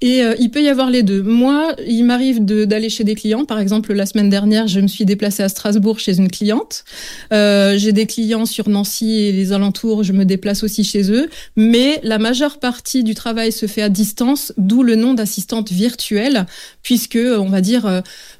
Et 0.00 0.22
euh, 0.22 0.34
il 0.38 0.50
peut 0.50 0.62
y 0.62 0.68
avoir 0.68 0.90
les 0.90 1.02
deux. 1.02 1.22
Moi, 1.22 1.74
il 1.86 2.04
m'arrive 2.04 2.44
d'aller 2.44 2.88
chez 2.88 3.04
des 3.04 3.14
clients. 3.14 3.44
Par 3.44 3.58
exemple, 3.58 3.92
la 3.92 4.06
semaine 4.06 4.28
dernière, 4.28 4.66
je 4.68 4.80
me 4.80 4.86
suis 4.86 5.04
déplacée 5.04 5.42
à 5.42 5.48
Strasbourg 5.48 5.98
chez 5.98 6.18
une 6.18 6.30
cliente. 6.30 6.84
Euh, 7.32 7.76
J'ai 7.78 7.92
des 7.92 8.06
clients 8.06 8.46
sur 8.46 8.68
Nancy 8.68 9.12
et 9.20 9.32
les 9.32 9.52
alentours. 9.52 10.02
Je 10.02 10.12
me 10.12 10.24
déplace 10.24 10.62
aussi 10.62 10.84
chez 10.84 11.10
eux. 11.10 11.28
Mais 11.56 12.00
la 12.02 12.18
majeure 12.18 12.58
partie 12.58 13.04
du 13.04 13.14
travail 13.14 13.52
se 13.52 13.66
fait 13.66 13.82
à 13.82 13.88
distance, 13.88 14.52
d'où 14.58 14.82
le 14.82 14.96
nom 14.96 15.14
d'assistante 15.14 15.70
virtuelle, 15.70 16.46
puisque 16.82 17.18
on 17.18 17.48
va 17.48 17.60
dire 17.60 17.86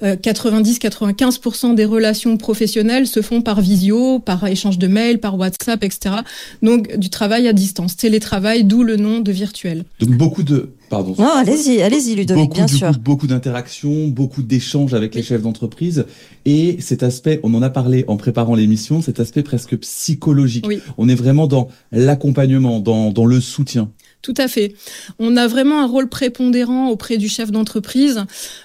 euh, 0.02 0.16
90-95% 0.16 1.74
des 1.74 1.84
relations 1.84 2.36
professionnelles 2.36 3.06
se 3.06 3.22
font 3.22 3.42
par 3.42 3.60
visio, 3.60 4.18
par 4.18 4.46
échange 4.46 4.78
de 4.78 4.86
mails, 4.86 5.18
par 5.18 5.38
WhatsApp, 5.38 5.82
etc. 5.84 6.16
Donc 6.62 6.96
du 6.96 7.10
travail 7.10 7.48
à 7.48 7.52
distance, 7.52 7.96
télétravail, 7.96 8.64
d'où 8.64 8.82
le 8.82 8.96
nom 8.96 9.20
de 9.20 9.32
virtuel. 9.32 9.84
Donc 10.00 10.10
beaucoup 10.10 10.42
de 10.42 10.70
Pardon. 10.94 11.14
Non, 11.19 11.32
allez-y, 11.37 11.82
allez-y, 11.82 12.14
Ludovic, 12.14 12.44
beaucoup, 12.44 12.55
bien 12.55 12.69
sûr. 12.69 12.93
Coup, 12.93 12.99
beaucoup 13.00 13.26
d'interactions, 13.26 14.06
beaucoup 14.06 14.43
d'échanges 14.43 14.94
avec 14.94 15.14
les 15.17 15.23
chefs 15.23 15.43
d'entreprise. 15.43 16.06
Et 16.44 16.76
cet 16.81 17.02
aspect, 17.02 17.41
on 17.43 17.52
en 17.55 17.62
a 17.62 17.70
parlé 17.70 18.05
en 18.06 18.17
préparant 18.17 18.55
l'émission, 18.55 19.02
cet 19.02 19.19
aspect 19.19 19.43
presque 19.43 19.76
psychologique. 19.79 20.67
Oui. 20.69 20.81
On 20.96 21.08
est 21.08 21.14
vraiment 21.17 21.49
dans 21.49 21.69
l'accompagnement, 21.91 22.79
dans, 22.79 23.11
dans 23.11 23.26
le 23.26 23.41
soutien. 23.41 23.91
Tout 24.25 24.35
à 24.38 24.49
fait. 24.49 24.73
On 25.19 25.37
a 25.37 25.46
vraiment 25.49 25.82
un 25.82 25.87
rôle 25.87 26.08
prépondérant 26.08 26.88
auprès 26.88 27.19
du 27.19 27.29
chef 27.29 27.50
d'entreprise, 27.50 28.25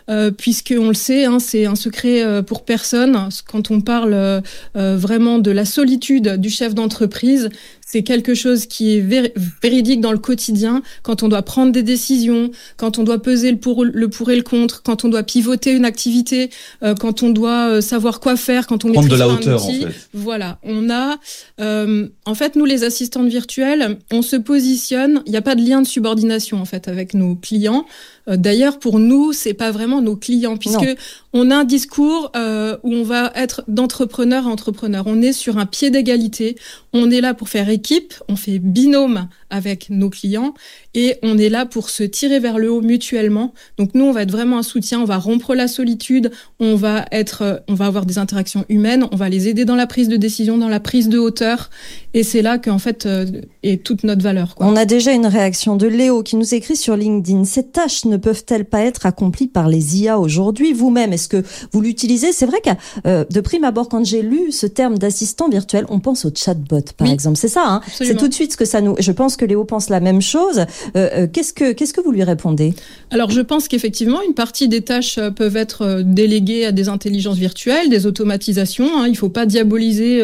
euh, 0.09 0.31
puisque 0.31 0.73
on 0.77 0.87
le 0.87 0.93
sait, 0.93 1.25
hein, 1.25 1.39
c'est 1.39 1.65
un 1.65 1.75
secret 1.75 2.23
euh, 2.23 2.41
pour 2.41 2.63
personne. 2.63 3.27
Quand 3.45 3.69
on 3.69 3.81
parle 3.81 4.13
euh, 4.13 4.41
vraiment 4.73 5.37
de 5.37 5.51
la 5.51 5.65
solitude 5.65 6.37
du 6.37 6.49
chef 6.49 6.73
d'entreprise, 6.75 7.49
c'est 7.91 8.03
quelque 8.03 8.35
chose 8.35 8.67
qui 8.67 8.95
est 8.95 8.99
vér 8.99 9.29
véridique 9.63 9.99
dans 9.99 10.11
le 10.11 10.19
quotidien, 10.19 10.83
quand 11.01 11.23
on 11.23 11.27
doit 11.27 11.41
prendre 11.41 11.71
des 11.71 11.81
décisions, 11.81 12.51
quand 12.77 12.99
on 12.99 13.03
doit 13.03 13.19
peser 13.19 13.49
le 13.49 13.57
pour, 13.57 13.83
le 13.83 14.07
pour 14.09 14.29
et 14.29 14.35
le 14.35 14.43
contre, 14.43 14.83
quand 14.83 15.05
on 15.05 15.09
doit 15.09 15.23
pivoter 15.23 15.71
une 15.71 15.85
activité, 15.85 16.51
euh, 16.83 16.93
quand 16.93 17.23
on 17.23 17.31
doit 17.31 17.67
euh, 17.67 17.81
savoir 17.81 18.19
quoi 18.19 18.35
faire, 18.35 18.67
quand 18.67 18.85
on 18.85 18.93
prendre 18.93 19.07
de 19.07 19.15
la 19.15 19.27
hauteur. 19.27 19.65
Outil. 19.65 19.85
En 19.85 19.87
fait. 19.87 20.09
Voilà, 20.13 20.59
on 20.61 20.91
a, 20.91 21.17
euh, 21.61 22.07
en 22.25 22.35
fait, 22.35 22.55
nous 22.55 22.65
les 22.65 22.83
assistantes 22.83 23.27
virtuelles, 23.27 23.97
on 24.11 24.21
se 24.21 24.35
positionne. 24.35 25.23
Il 25.25 25.31
n'y 25.31 25.37
a 25.37 25.41
pas 25.41 25.55
de 25.55 25.61
lien 25.67 25.81
de 25.81 25.87
subordination 25.87 26.61
en 26.61 26.65
fait 26.65 26.87
avec 26.87 27.15
nos 27.15 27.33
clients. 27.33 27.87
Euh, 28.29 28.37
d'ailleurs, 28.37 28.79
pour 28.79 28.99
nous, 28.99 29.33
c'est 29.33 29.53
pas 29.53 29.71
vraiment 29.71 30.01
nos 30.01 30.15
clients, 30.15 30.57
puisque 30.57 30.81
non. 30.81 30.95
on 31.33 31.51
a 31.51 31.57
un 31.57 31.63
discours 31.63 32.31
euh, 32.35 32.77
où 32.83 32.93
on 32.93 33.03
va 33.03 33.31
être 33.35 33.63
d'entrepreneur 33.67 34.47
à 34.47 34.49
entrepreneur. 34.49 35.03
On 35.07 35.21
est 35.21 35.33
sur 35.33 35.57
un 35.57 35.65
pied 35.65 35.89
d'égalité. 35.89 36.55
On 36.93 37.11
est 37.11 37.21
là 37.21 37.33
pour 37.33 37.49
faire 37.49 37.69
équipe. 37.69 38.13
On 38.27 38.35
fait 38.35 38.59
binôme 38.59 39.27
avec 39.49 39.89
nos 39.89 40.09
clients 40.09 40.53
et 40.93 41.17
on 41.23 41.37
est 41.37 41.49
là 41.49 41.65
pour 41.65 41.89
se 41.89 42.03
tirer 42.03 42.39
vers 42.39 42.57
le 42.57 42.71
haut 42.71 42.81
mutuellement. 42.81 43.53
Donc 43.77 43.91
nous, 43.93 44.05
on 44.05 44.11
va 44.11 44.23
être 44.23 44.31
vraiment 44.31 44.57
un 44.57 44.63
soutien. 44.63 44.99
On 44.99 45.05
va 45.05 45.17
rompre 45.17 45.55
la 45.55 45.67
solitude. 45.67 46.31
On 46.59 46.75
va 46.75 47.05
être, 47.11 47.63
on 47.67 47.73
va 47.73 47.85
avoir 47.85 48.05
des 48.05 48.17
interactions 48.17 48.65
humaines. 48.69 49.05
On 49.11 49.15
va 49.15 49.29
les 49.29 49.47
aider 49.47 49.65
dans 49.65 49.75
la 49.75 49.87
prise 49.87 50.09
de 50.09 50.17
décision, 50.17 50.57
dans 50.57 50.67
la 50.67 50.79
prise 50.79 51.09
de 51.09 51.19
hauteur. 51.19 51.69
Et 52.13 52.23
c'est 52.23 52.41
là 52.41 52.57
qu'en 52.57 52.79
fait 52.79 53.05
euh, 53.05 53.25
est 53.63 53.83
toute 53.83 54.03
notre 54.03 54.23
valeur. 54.23 54.55
Quoi. 54.55 54.65
On 54.65 54.75
a 54.75 54.85
déjà 54.85 55.11
une 55.11 55.27
réaction 55.27 55.75
de 55.75 55.87
Léo 55.87 56.23
qui 56.23 56.35
nous 56.35 56.53
écrit 56.53 56.75
sur 56.75 56.95
LinkedIn. 56.95 57.45
Ces 57.45 57.63
tâches 57.63 58.05
ne 58.05 58.17
peuvent-elles 58.17 58.65
pas 58.65 58.81
être 58.81 59.05
accomplies 59.05 59.47
par 59.47 59.67
les 59.67 60.01
IA 60.01 60.19
aujourd'hui 60.19 60.73
Vous-même, 60.73 61.13
est-ce 61.13 61.27
que 61.27 61.43
vous 61.71 61.81
l'utilisez? 61.81 62.31
C'est 62.31 62.45
vrai 62.45 62.61
que 62.61 62.69
euh, 63.07 63.25
de 63.29 63.41
prime 63.41 63.63
abord, 63.63 63.89
quand 63.89 64.05
j'ai 64.05 64.21
lu 64.21 64.51
ce 64.51 64.65
terme 64.65 64.97
d'assistant 64.97 65.49
virtuel, 65.49 65.85
on 65.89 65.99
pense 65.99 66.25
au 66.25 66.31
chatbot, 66.33 66.81
par 66.97 67.07
oui. 67.07 67.13
exemple. 67.13 67.37
C'est 67.37 67.47
ça, 67.47 67.63
hein? 67.65 67.81
C'est 67.91 68.15
tout 68.15 68.27
de 68.27 68.33
suite 68.33 68.53
ce 68.53 68.57
que 68.57 68.65
ça 68.65 68.81
nous. 68.81 68.95
Je 68.99 69.11
pense 69.11 69.37
que 69.39 69.45
Léo 69.45 69.63
pense 69.63 69.89
la 69.89 69.99
même 69.99 70.21
chose. 70.21 70.65
qu'est-ce 70.93 71.53
que 71.53 71.71
qu'est-ce 71.71 71.93
que 71.93 72.01
vous 72.01 72.11
lui 72.11 72.23
répondez? 72.23 72.73
Alors 73.11 73.31
je 73.31 73.41
pense 73.41 73.67
qu'effectivement 73.67 74.19
une 74.27 74.33
partie 74.33 74.67
des 74.67 74.81
tâches 74.81 75.19
peuvent 75.35 75.57
être 75.57 76.01
déléguées 76.03 76.65
à 76.65 76.71
des 76.71 76.89
intelligences 76.89 77.37
virtuelles, 77.37 77.89
des 77.89 78.05
automatisations. 78.05 78.89
Hein. 78.97 79.07
Il 79.07 79.11
ne 79.11 79.17
faut 79.17 79.29
pas 79.29 79.45
diaboliser 79.45 80.21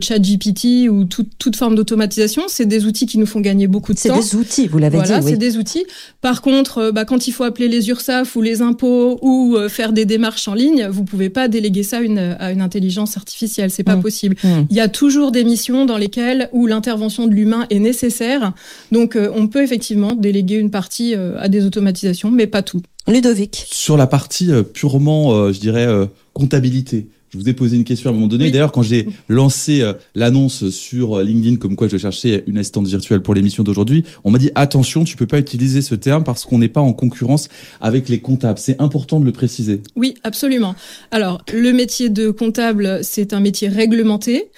ChatGPT 0.00 0.88
ou 0.90 1.04
toute 1.04 1.56
forme 1.56 1.74
d'automatisation. 1.74 2.42
C'est 2.48 2.66
des 2.66 2.86
outils 2.86 3.06
qui 3.06 3.18
nous 3.18 3.26
font 3.26 3.40
gagner 3.40 3.66
beaucoup 3.66 3.92
de 3.92 3.98
temps. 3.98 4.20
C'est 4.22 4.36
des 4.36 4.40
outils, 4.40 4.66
vous 4.66 4.78
l'avez 4.78 4.98
voilà, 4.98 5.20
dit. 5.20 5.26
Oui. 5.26 5.32
c'est 5.32 5.38
des 5.38 5.56
outils. 5.56 5.84
Par 6.20 6.42
contre, 6.42 6.90
bah, 6.92 7.04
quand 7.04 7.26
il 7.28 7.32
faut 7.32 7.44
appeler 7.44 7.68
les 7.68 7.88
URSAF 7.88 8.34
ou 8.36 8.42
les 8.42 8.62
impôts 8.62 9.18
ou 9.22 9.56
faire 9.68 9.92
des 9.92 10.04
démarches 10.04 10.48
en 10.48 10.54
ligne, 10.54 10.88
vous 10.90 11.04
pouvez 11.04 11.28
pas 11.30 11.48
déléguer 11.48 11.82
ça 11.82 11.98
à 11.98 12.00
une, 12.00 12.18
à 12.18 12.52
une 12.52 12.60
intelligence 12.62 13.16
artificielle. 13.16 13.70
C'est 13.70 13.82
pas 13.84 13.96
Mmh. 13.96 14.02
possible. 14.02 14.36
Mmh. 14.44 14.48
Il 14.70 14.76
y 14.76 14.80
a 14.80 14.88
toujours 14.88 15.32
des 15.32 15.44
missions 15.44 15.84
dans 15.84 15.96
lesquelles 15.98 16.48
où 16.52 16.66
l'intervention 16.66 17.26
de 17.26 17.34
l'humain 17.34 17.66
est 17.70 17.78
nécessaire. 17.78 18.47
Donc, 18.92 19.16
euh, 19.16 19.30
on 19.34 19.48
peut 19.48 19.62
effectivement 19.62 20.12
déléguer 20.14 20.56
une 20.56 20.70
partie 20.70 21.14
euh, 21.14 21.38
à 21.38 21.48
des 21.48 21.64
automatisations, 21.64 22.30
mais 22.30 22.46
pas 22.46 22.62
tout. 22.62 22.82
Ludovic. 23.08 23.64
Sur 23.70 23.96
la 23.96 24.06
partie 24.06 24.52
euh, 24.52 24.62
purement, 24.62 25.32
euh, 25.32 25.52
je 25.52 25.60
dirais, 25.60 25.86
euh, 25.86 26.06
comptabilité. 26.34 27.08
Je 27.30 27.38
vous 27.38 27.48
ai 27.48 27.52
posé 27.52 27.76
une 27.76 27.84
question 27.84 28.08
à 28.08 28.12
un 28.12 28.14
moment 28.14 28.26
donné. 28.26 28.44
Oui. 28.44 28.50
D'ailleurs, 28.50 28.72
quand 28.72 28.82
j'ai 28.82 29.06
lancé 29.28 29.84
l'annonce 30.14 30.70
sur 30.70 31.20
LinkedIn 31.20 31.56
comme 31.56 31.76
quoi 31.76 31.86
je 31.86 31.98
cherchais 31.98 32.42
une 32.46 32.56
assistante 32.56 32.86
virtuelle 32.86 33.20
pour 33.20 33.34
l'émission 33.34 33.62
d'aujourd'hui, 33.62 34.04
on 34.24 34.30
m'a 34.30 34.38
dit 34.38 34.50
attention, 34.54 35.04
tu 35.04 35.14
peux 35.14 35.26
pas 35.26 35.38
utiliser 35.38 35.82
ce 35.82 35.94
terme 35.94 36.24
parce 36.24 36.46
qu'on 36.46 36.56
n'est 36.56 36.70
pas 36.70 36.80
en 36.80 36.94
concurrence 36.94 37.50
avec 37.82 38.08
les 38.08 38.20
comptables. 38.20 38.58
C'est 38.58 38.80
important 38.80 39.20
de 39.20 39.26
le 39.26 39.32
préciser. 39.32 39.82
Oui, 39.94 40.14
absolument. 40.24 40.74
Alors, 41.10 41.42
le 41.52 41.72
métier 41.72 42.08
de 42.08 42.30
comptable, 42.30 43.00
c'est 43.02 43.34
un 43.34 43.40
métier 43.40 43.68
réglementé. 43.68 44.48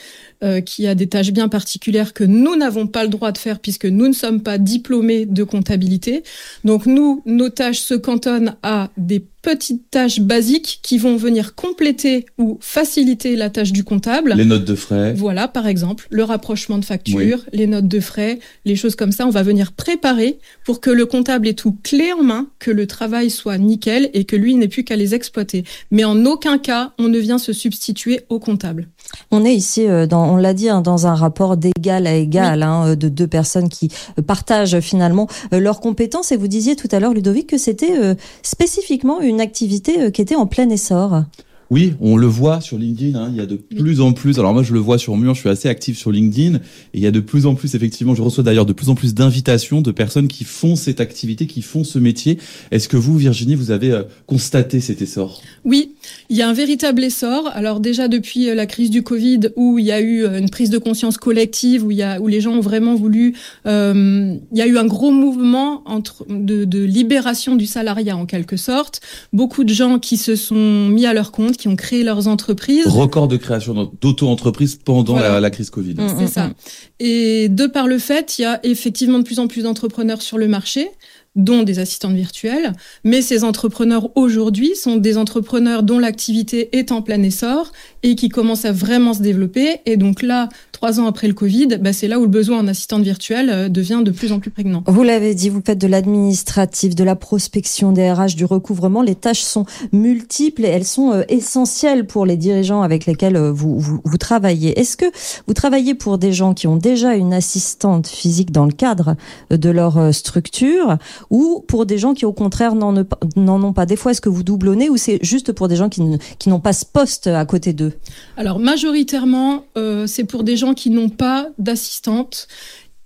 Euh, 0.43 0.61
qui 0.61 0.87
a 0.87 0.95
des 0.95 1.07
tâches 1.07 1.33
bien 1.33 1.49
particulières 1.49 2.15
que 2.15 2.25
nous 2.25 2.57
n'avons 2.57 2.87
pas 2.87 3.03
le 3.03 3.11
droit 3.11 3.33
de 3.33 3.39
faire 3.39 3.59
puisque 3.59 3.85
nous 3.85 4.09
ne 4.09 4.13
sommes 4.13 4.43
pas 4.43 4.59
diplômés 4.59 5.27
de 5.27 5.45
comptabilité. 5.45 6.23
Donc 6.65 6.87
nous, 6.87 7.23
nos 7.27 7.51
tâches 7.51 7.81
se 7.81 7.95
cantonnent 7.95 8.57
à 8.63 8.91
des 8.97 9.23
petites 9.43 9.91
tâches 9.91 10.21
basiques 10.21 10.81
qui 10.83 10.99
vont 10.99 11.17
venir 11.17 11.55
compléter 11.55 12.27
ou 12.39 12.59
faciliter 12.61 13.37
la 13.37 13.51
tâche 13.51 13.73
du 13.73 13.85
comptable. 13.85 14.35
Les 14.35 14.45
notes 14.45 14.65
de 14.65 14.75
frais. 14.75 15.15
Voilà, 15.15 15.49
par 15.49 15.67
exemple, 15.67 16.07
le 16.11 16.25
rapprochement 16.25 16.79
de 16.79 16.85
factures, 16.85 17.45
les 17.53 17.67
notes 17.67 17.89
de 17.89 18.01
frais, 18.01 18.39
les 18.65 18.77
choses 18.77 18.97
comme 18.97 19.13
ça. 19.13 19.27
On 19.27 19.31
va 19.31 19.43
venir 19.43 19.73
préparer 19.73 20.39
pour 20.65 20.81
que 20.81 20.91
le 20.91 21.07
comptable 21.07 21.49
ait 21.49 21.55
tout 21.55 21.77
clé 21.83 22.13
en 22.13 22.23
main, 22.23 22.49
que 22.59 22.71
le 22.71 22.87
travail 22.87 23.31
soit 23.31 23.59
nickel 23.59 24.11
et 24.13 24.25
que 24.25 24.37
lui 24.37 24.55
n'ait 24.55 24.69
plus 24.69 24.85
qu'à 24.85 24.97
les 24.97 25.15
exploiter. 25.15 25.65
Mais 25.91 26.05
en 26.05 26.27
aucun 26.27 26.59
cas, 26.59 26.93
on 26.99 27.09
ne 27.09 27.19
vient 27.19 27.39
se 27.39 27.53
substituer 27.53 28.23
au 28.29 28.39
comptable. 28.39 28.89
On 29.31 29.45
est 29.45 29.55
ici, 29.55 29.87
euh, 29.87 30.07
dans, 30.07 30.30
on 30.31 30.37
l'a 30.37 30.55
dit, 30.55 30.69
hein, 30.69 30.81
dans 30.81 31.07
un 31.07 31.15
rapport 31.15 31.57
d'égal 31.57 32.07
à 32.07 32.15
égal, 32.15 32.63
hein, 32.63 32.95
de 32.95 33.09
deux 33.09 33.27
personnes 33.27 33.69
qui 33.69 33.91
euh, 34.19 34.23
partagent 34.23 34.81
finalement 34.81 35.27
euh, 35.53 35.61
leurs 35.61 35.81
compétences. 35.81 36.33
Et 36.33 36.37
vous 36.37 36.49
disiez 36.49 36.77
tout 36.77 36.89
à 36.93 37.01
l'heure, 37.01 37.13
Ludovic, 37.13 37.49
que 37.49 37.59
c'était 37.59 37.99
euh, 37.99 38.15
spécifiquement 38.43 39.21
une 39.21 39.41
activité 39.41 40.01
euh, 40.01 40.11
qui 40.11 40.23
était 40.23 40.37
en 40.37 40.47
plein 40.47 40.69
essor. 40.69 41.25
Oui, 41.71 41.95
on 42.01 42.17
le 42.17 42.27
voit 42.27 42.61
sur 42.61 42.79
LinkedIn. 42.79 43.17
hein, 43.17 43.29
il 43.31 43.37
y 43.37 43.41
a 43.41 43.47
de 43.47 43.55
plus 43.55 44.01
en 44.01 44.13
plus. 44.13 44.41
Alors 44.41 44.53
moi, 44.53 44.65
je 44.65 44.73
le 44.73 44.81
vois 44.81 44.99
sur 44.99 45.17
Mur. 45.17 45.35
Je 45.35 45.41
suis 45.41 45.49
assez 45.49 45.69
actif 45.69 45.97
sur 45.97 46.11
LinkedIn. 46.11 46.57
Et 46.57 46.61
il 46.95 47.01
y 47.01 47.07
a 47.07 47.13
de 47.13 47.21
plus 47.21 47.47
en 47.47 47.55
plus, 47.55 47.77
effectivement, 47.77 48.15
je 48.17 48.23
reçois 48.23 48.43
d'ailleurs 48.43 48.67
de 48.67 48.73
plus 48.73 48.89
en 48.89 48.97
plus 48.97 49.15
d'invitations 49.15 49.81
de 49.81 49.93
personnes 49.93 50.27
qui 50.27 50.43
font 50.43 50.75
cette 50.75 51.01
activité, 51.01 51.47
qui 51.47 51.63
font 51.63 51.85
ce 51.85 52.01
métier. 52.01 52.39
Est-ce 52.73 52.89
que 52.89 52.97
vous, 52.97 53.17
Virginie, 53.17 53.55
vous 53.55 53.71
avez 53.71 53.93
euh, 53.93 54.03
constaté 54.27 54.81
cet 54.81 55.01
essor? 55.01 55.43
Oui, 55.65 55.93
il 56.29 56.37
y 56.37 56.43
a 56.43 56.49
un 56.49 56.53
véritable 56.53 57.05
essor. 57.05 57.49
Alors 57.55 57.79
déjà 57.79 58.09
depuis 58.09 58.49
euh, 58.49 58.55
la 58.57 58.67
crise 58.67 58.91
du 58.91 59.05
Covid, 59.05 59.51
où 59.55 59.79
il 59.79 59.85
y 59.85 59.93
a 59.93 60.01
eu 60.01 60.25
euh, 60.25 60.39
une 60.41 60.51
prise 60.51 60.71
de 60.71 60.79
conscience 60.79 61.19
collective, 61.19 61.85
où 61.85 61.93
il 61.93 61.99
y 61.99 62.03
a 62.03 62.21
où 62.21 62.27
les 62.27 62.41
gens 62.41 62.53
ont 62.55 62.61
vraiment 62.61 62.97
voulu, 62.97 63.35
euh, 63.67 64.35
il 64.51 64.59
y 64.59 64.63
a 64.63 64.67
eu 64.67 64.77
un 64.77 64.87
gros 64.87 65.13
mouvement 65.13 65.83
entre 65.87 66.27
de, 66.29 66.65
de 66.65 66.81
libération 66.83 67.55
du 67.55 67.67
salariat 67.67 68.17
en 68.17 68.27
quelque 68.27 68.57
sorte. 68.57 69.01
Beaucoup 69.33 69.63
de 69.63 69.73
gens 69.73 70.01
qui 70.01 70.17
se 70.17 70.35
sont 70.35 70.89
mis 70.89 71.07
à 71.07 71.15
leur 71.15 71.31
compte, 71.31 71.59
qui 71.61 71.69
ont 71.69 71.77
créé 71.77 72.03
leurs 72.03 72.27
entreprises. 72.27 72.87
Record 72.87 73.29
de 73.29 73.37
création 73.37 73.93
d'auto-entreprises 74.01 74.77
pendant 74.85 75.13
Voilà. 75.13 75.35
la, 75.35 75.41
la 75.41 75.51
crise 75.51 75.71
Covid. 75.71 75.95
Mm. 75.95 76.09
C'est 76.19 76.27
ça. 76.27 76.51
Et 76.99 77.49
de 77.49 77.67
par 77.67 77.87
le 77.87 77.99
fait, 77.99 78.39
il 78.39 78.43
y 78.43 78.45
a 78.47 78.59
effectivement 78.65 79.19
de 79.19 79.25
plus 79.25 79.39
en 79.39 79.47
plus 79.47 79.63
d'entrepreneurs 79.63 80.23
sur 80.23 80.39
le 80.39 80.49
marché 80.49 80.89
dont 81.37 81.63
des 81.63 81.79
assistantes 81.79 82.15
virtuelles, 82.17 82.73
mais 83.05 83.23
ces 83.23 83.45
entrepreneurs 83.45 84.09
aujourd'hui 84.17 84.75
sont 84.75 84.97
des 84.97 85.17
entrepreneurs 85.17 85.85
dont 85.85 86.01
l'activité 86.01 86.77
est 86.77 86.91
en 86.91 87.03
plein 87.03 87.23
essor 87.23 87.71
et 88.03 88.17
qui 88.17 88.29
commencent 88.29 88.65
à 88.65 88.73
vraiment 88.73 89.15
se 89.15 89.23
développer. 89.23 89.77
Et 89.87 89.97
donc 89.97 90.23
là, 90.23 90.49
trois 90.81 90.99
ans 90.99 91.07
après 91.07 91.29
le 91.29 91.35
Covid, 91.35 91.67
bah, 91.79 91.93
c'est 91.93 92.09
là 92.09 92.19
où 92.19 92.23
le 92.23 92.29
besoin 92.29 92.59
en 92.61 92.67
assistante 92.67 93.03
virtuelle 93.03 93.51
euh, 93.51 93.69
devient 93.69 94.01
de 94.03 94.11
plus 94.11 94.33
en 94.33 94.39
plus 94.41 94.51
prégnant. 94.51 94.83
Vous 94.87 95.03
l'avez 95.03 95.35
dit, 95.35 95.51
vous 95.51 95.61
faites 95.63 95.77
de 95.79 95.87
l'administratif, 95.87 96.95
de 96.95 97.05
la 97.05 97.17
prospection 97.17 97.93
des 97.93 98.11
RH, 98.11 98.35
du 98.35 98.47
recouvrement. 98.47 99.03
Les 99.03 99.15
tâches 99.15 99.43
sont 99.43 99.67
multiples 99.93 100.65
et 100.65 100.69
elles 100.69 100.87
sont 100.87 101.13
euh, 101.13 101.23
essentielles 101.29 102.07
pour 102.07 102.25
les 102.25 102.39
dirigeants 102.39 102.81
avec 102.81 103.05
lesquels 103.05 103.37
euh, 103.37 103.53
vous, 103.53 103.79
vous, 103.79 104.01
vous 104.03 104.17
travaillez. 104.17 104.81
Est-ce 104.81 104.97
que 104.97 105.05
vous 105.47 105.53
travaillez 105.53 105.95
pour 105.95 106.17
des 106.17 106.33
gens 106.33 106.55
qui 106.55 106.67
ont 106.67 106.77
déjà 106.77 107.15
une 107.15 107.35
assistante 107.35 108.07
physique 108.07 108.51
dans 108.51 108.65
le 108.65 108.73
cadre 108.73 109.17
de 109.51 109.69
leur 109.69 110.15
structure 110.15 110.97
ou 111.29 111.63
pour 111.69 111.85
des 111.85 111.99
gens 111.99 112.15
qui 112.15 112.25
au 112.25 112.33
contraire 112.33 112.75
n'en 112.75 112.93
ne- 112.93 113.03
n'en 113.37 113.63
ont 113.63 113.75
pas? 113.75 113.85
Des 113.85 113.97
fois, 113.97 114.13
est-ce 114.13 114.23
que 114.23 114.31
vous 114.31 114.45
doublonnez 114.45 114.89
ou 114.89 114.97
c'est 114.97 115.19
juste 115.21 115.53
pour 115.53 115.69
des 115.69 115.77
gens 115.77 115.91
qui 115.91 116.49
n'ont 116.49 116.61
pas 116.61 116.73
ce 116.73 116.87
poste 116.87 117.27
à 117.27 117.45
côté 117.45 117.75
d'eux? 117.75 117.93
Alors 118.39 118.59
majoritairement, 118.59 119.65
euh, 119.77 120.07
c'est 120.07 120.25
pour 120.25 120.43
des 120.43 120.57
gens 120.57 120.70
qui 120.75 120.91
n'ont 120.91 121.09
pas 121.09 121.49
d'assistante. 121.59 122.49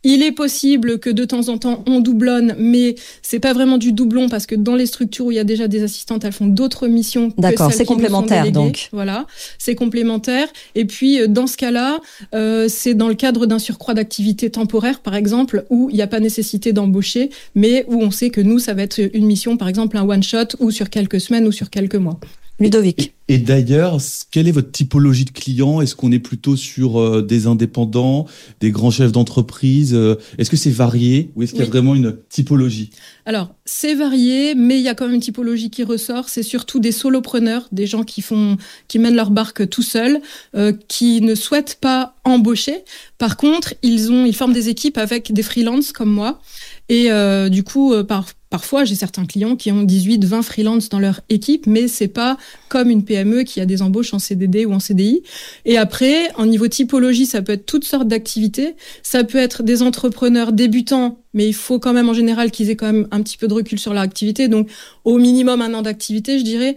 Il 0.06 0.22
est 0.22 0.32
possible 0.32 0.98
que 0.98 1.08
de 1.08 1.24
temps 1.24 1.48
en 1.48 1.56
temps 1.56 1.82
on 1.86 2.00
doublonne, 2.00 2.54
mais 2.58 2.94
c'est 3.22 3.40
pas 3.40 3.54
vraiment 3.54 3.78
du 3.78 3.92
doublon 3.92 4.28
parce 4.28 4.44
que 4.44 4.54
dans 4.54 4.74
les 4.74 4.84
structures 4.84 5.26
où 5.26 5.32
il 5.32 5.36
y 5.36 5.40
a 5.40 5.44
déjà 5.44 5.66
des 5.66 5.82
assistantes, 5.82 6.24
elles 6.24 6.32
font 6.32 6.46
d'autres 6.46 6.88
missions. 6.88 7.32
D'accord, 7.38 7.72
c'est 7.72 7.86
complémentaire, 7.86 8.52
donc. 8.52 8.90
Voilà, 8.92 9.26
c'est 9.58 9.74
complémentaire. 9.74 10.46
Et 10.74 10.84
puis 10.84 11.20
euh, 11.20 11.26
dans 11.26 11.46
ce 11.46 11.56
cas-là, 11.56 12.00
euh, 12.34 12.66
c'est 12.68 12.92
dans 12.92 13.08
le 13.08 13.14
cadre 13.14 13.46
d'un 13.46 13.58
surcroît 13.58 13.94
d'activité 13.94 14.50
temporaire, 14.50 15.00
par 15.00 15.14
exemple, 15.14 15.64
où 15.70 15.88
il 15.90 15.96
n'y 15.96 16.02
a 16.02 16.06
pas 16.06 16.20
nécessité 16.20 16.74
d'embaucher, 16.74 17.30
mais 17.54 17.86
où 17.88 18.02
on 18.02 18.10
sait 18.10 18.28
que 18.28 18.42
nous, 18.42 18.58
ça 18.58 18.74
va 18.74 18.82
être 18.82 19.00
une 19.14 19.24
mission, 19.24 19.56
par 19.56 19.68
exemple 19.68 19.96
un 19.96 20.06
one 20.06 20.22
shot, 20.22 20.48
ou 20.58 20.70
sur 20.70 20.90
quelques 20.90 21.20
semaines 21.20 21.46
ou 21.46 21.52
sur 21.52 21.70
quelques 21.70 21.96
mois. 21.96 22.20
Ludovic. 22.60 23.14
Et, 23.28 23.34
et 23.34 23.38
d'ailleurs, 23.38 23.98
quelle 24.30 24.46
est 24.46 24.52
votre 24.52 24.70
typologie 24.70 25.24
de 25.24 25.30
clients? 25.30 25.80
Est-ce 25.80 25.96
qu'on 25.96 26.12
est 26.12 26.18
plutôt 26.18 26.56
sur 26.56 27.00
euh, 27.00 27.22
des 27.22 27.46
indépendants, 27.46 28.26
des 28.60 28.70
grands 28.70 28.90
chefs 28.90 29.12
d'entreprise 29.12 29.94
euh, 29.94 30.16
Est-ce 30.38 30.50
que 30.50 30.56
c'est 30.56 30.70
varié 30.70 31.32
ou 31.34 31.42
est-ce 31.42 31.52
qu'il 31.52 31.60
y 31.60 31.66
a 31.66 31.68
vraiment 31.68 31.94
une 31.94 32.16
typologie? 32.28 32.90
Alors, 33.26 33.54
c'est 33.64 33.94
varié, 33.94 34.54
mais 34.54 34.78
il 34.78 34.82
y 34.82 34.88
a 34.88 34.94
quand 34.94 35.06
même 35.06 35.14
une 35.14 35.20
typologie 35.20 35.70
qui 35.70 35.82
ressort. 35.82 36.28
C'est 36.28 36.42
surtout 36.42 36.78
des 36.78 36.92
solopreneurs, 36.92 37.66
des 37.72 37.86
gens 37.86 38.04
qui 38.04 38.20
font, 38.20 38.56
qui 38.86 38.98
mènent 38.98 39.16
leur 39.16 39.30
barque 39.30 39.68
tout 39.68 39.82
seuls, 39.82 40.20
euh, 40.54 40.72
qui 40.86 41.22
ne 41.22 41.34
souhaitent 41.34 41.78
pas 41.80 42.14
embaucher. 42.24 42.84
Par 43.18 43.36
contre, 43.36 43.74
ils 43.82 44.12
ont, 44.12 44.26
ils 44.26 44.36
forment 44.36 44.52
des 44.52 44.68
équipes 44.68 44.98
avec 44.98 45.32
des 45.32 45.42
freelances 45.42 45.92
comme 45.92 46.10
moi. 46.10 46.40
Et 46.88 47.10
euh, 47.10 47.48
du 47.48 47.64
coup, 47.64 47.94
euh, 47.94 48.04
par, 48.04 48.26
parfois, 48.50 48.84
j'ai 48.84 48.94
certains 48.94 49.24
clients 49.24 49.56
qui 49.56 49.72
ont 49.72 49.82
18, 49.82 50.24
20 50.24 50.42
freelances 50.42 50.88
dans 50.90 50.98
leur 50.98 51.22
équipe, 51.30 51.66
mais 51.66 51.88
c'est 51.88 52.08
pas 52.08 52.36
comme 52.68 52.90
une 52.90 53.04
PME 53.04 53.44
qui 53.44 53.60
a 53.60 53.66
des 53.66 53.80
embauches 53.80 54.12
en 54.12 54.18
CDD 54.18 54.66
ou 54.66 54.72
en 54.72 54.80
CDI. 54.80 55.22
Et 55.64 55.78
après, 55.78 56.30
en 56.36 56.44
niveau 56.44 56.68
typologie, 56.68 57.24
ça 57.24 57.40
peut 57.40 57.52
être 57.52 57.64
toutes 57.64 57.84
sortes 57.84 58.08
d'activités. 58.08 58.76
Ça 59.02 59.24
peut 59.24 59.38
être 59.38 59.62
des 59.62 59.82
entrepreneurs 59.82 60.52
débutants, 60.52 61.18
mais 61.32 61.48
il 61.48 61.54
faut 61.54 61.78
quand 61.78 61.94
même 61.94 62.10
en 62.10 62.14
général 62.14 62.50
qu'ils 62.50 62.68
aient 62.68 62.76
quand 62.76 62.92
même 62.92 63.08
un 63.10 63.22
petit 63.22 63.38
peu 63.38 63.48
de 63.48 63.54
recul 63.54 63.78
sur 63.78 63.94
leur 63.94 64.02
activité. 64.02 64.48
Donc, 64.48 64.68
au 65.04 65.16
minimum 65.18 65.62
un 65.62 65.72
an 65.72 65.82
d'activité, 65.82 66.38
je 66.38 66.44
dirais. 66.44 66.76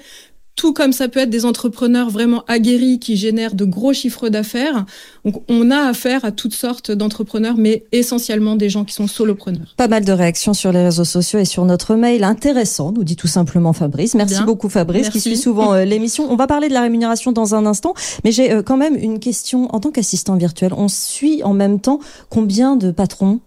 Tout 0.57 0.73
comme 0.73 0.91
ça 0.91 1.07
peut 1.07 1.19
être 1.19 1.29
des 1.29 1.45
entrepreneurs 1.45 2.09
vraiment 2.09 2.43
aguerris 2.47 2.97
qui 2.97 3.15
génèrent 3.15 3.53
de 3.53 3.63
gros 3.63 3.93
chiffres 3.93 4.27
d'affaires. 4.27 4.85
Donc, 5.23 5.43
on 5.49 5.69
a 5.69 5.77
affaire 5.77 6.25
à 6.25 6.31
toutes 6.31 6.55
sortes 6.55 6.91
d'entrepreneurs, 6.91 7.57
mais 7.57 7.85
essentiellement 7.91 8.55
des 8.55 8.67
gens 8.67 8.83
qui 8.83 8.95
sont 8.95 9.05
solopreneurs. 9.05 9.75
Pas 9.77 9.87
mal 9.87 10.03
de 10.03 10.11
réactions 10.11 10.55
sur 10.55 10.71
les 10.71 10.83
réseaux 10.83 11.05
sociaux 11.05 11.37
et 11.37 11.45
sur 11.45 11.63
notre 11.63 11.93
mail. 11.93 12.23
Intéressant, 12.23 12.91
nous 12.91 13.03
dit 13.03 13.15
tout 13.15 13.27
simplement 13.27 13.71
Fabrice. 13.71 14.15
Merci 14.15 14.37
Bien. 14.37 14.45
beaucoup 14.45 14.67
Fabrice 14.67 15.09
qui 15.09 15.21
suit 15.21 15.37
souvent 15.37 15.75
euh, 15.75 15.85
l'émission. 15.85 16.25
On 16.31 16.35
va 16.35 16.47
parler 16.47 16.69
de 16.69 16.73
la 16.73 16.81
rémunération 16.81 17.31
dans 17.31 17.53
un 17.53 17.67
instant, 17.67 17.93
mais 18.23 18.31
j'ai 18.31 18.51
euh, 18.51 18.63
quand 18.63 18.77
même 18.77 18.95
une 18.95 19.19
question. 19.19 19.67
En 19.75 19.79
tant 19.79 19.91
qu'assistant 19.91 20.37
virtuel, 20.37 20.73
on 20.75 20.87
suit 20.87 21.43
en 21.43 21.53
même 21.53 21.79
temps 21.79 21.99
combien 22.31 22.75
de 22.75 22.89
patrons? 22.89 23.41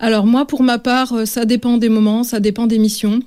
Alors 0.00 0.26
moi, 0.26 0.46
pour 0.46 0.62
ma 0.62 0.78
part, 0.78 1.12
euh, 1.12 1.24
ça 1.24 1.44
dépend 1.44 1.76
des 1.76 1.88
moments, 1.88 2.22
ça 2.22 2.38
dépend 2.38 2.66
des 2.66 2.78
missions, 2.78 3.20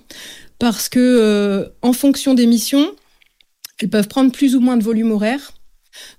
parce 0.61 0.89
que 0.89 0.99
euh, 0.99 1.65
en 1.81 1.91
fonction 1.91 2.35
des 2.35 2.45
missions, 2.45 2.91
elles 3.79 3.89
peuvent 3.89 4.07
prendre 4.07 4.31
plus 4.31 4.55
ou 4.55 4.59
moins 4.59 4.77
de 4.77 4.83
volume 4.83 5.11
horaire. 5.11 5.53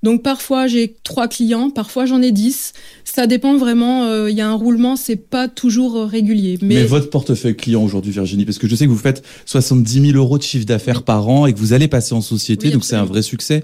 Donc 0.02 0.24
parfois 0.24 0.66
j'ai 0.66 0.96
trois 1.04 1.28
clients, 1.28 1.70
parfois 1.70 2.06
j'en 2.06 2.20
ai 2.20 2.32
dix. 2.32 2.72
Ça 3.04 3.28
dépend 3.28 3.56
vraiment. 3.56 4.06
euh, 4.06 4.28
Il 4.28 4.36
y 4.36 4.40
a 4.40 4.48
un 4.48 4.54
roulement, 4.54 4.96
c'est 4.96 5.14
pas 5.14 5.46
toujours 5.46 5.94
régulier. 6.06 6.58
Mais, 6.60 6.74
Mais, 6.74 6.84
votre 6.84 7.08
portefeuille 7.08 7.56
client 7.56 7.84
aujourd'hui, 7.84 8.10
Virginie, 8.10 8.44
parce 8.44 8.58
que 8.58 8.66
je 8.66 8.74
sais 8.74 8.84
que 8.86 8.90
vous 8.90 8.98
faites 8.98 9.24
70 9.46 10.08
000 10.10 10.18
euros 10.18 10.38
de 10.38 10.42
chiffre 10.42 10.66
d'affaires 10.66 11.04
par 11.04 11.28
an 11.28 11.46
et 11.46 11.52
que 11.52 11.58
vous 11.60 11.72
allez 11.72 11.86
passer 11.86 12.12
en 12.12 12.20
société, 12.20 12.66
Oui, 12.66 12.72
donc 12.72 12.84
c'est 12.84 12.96
un 12.96 13.04
vrai 13.04 13.22
succès. 13.22 13.62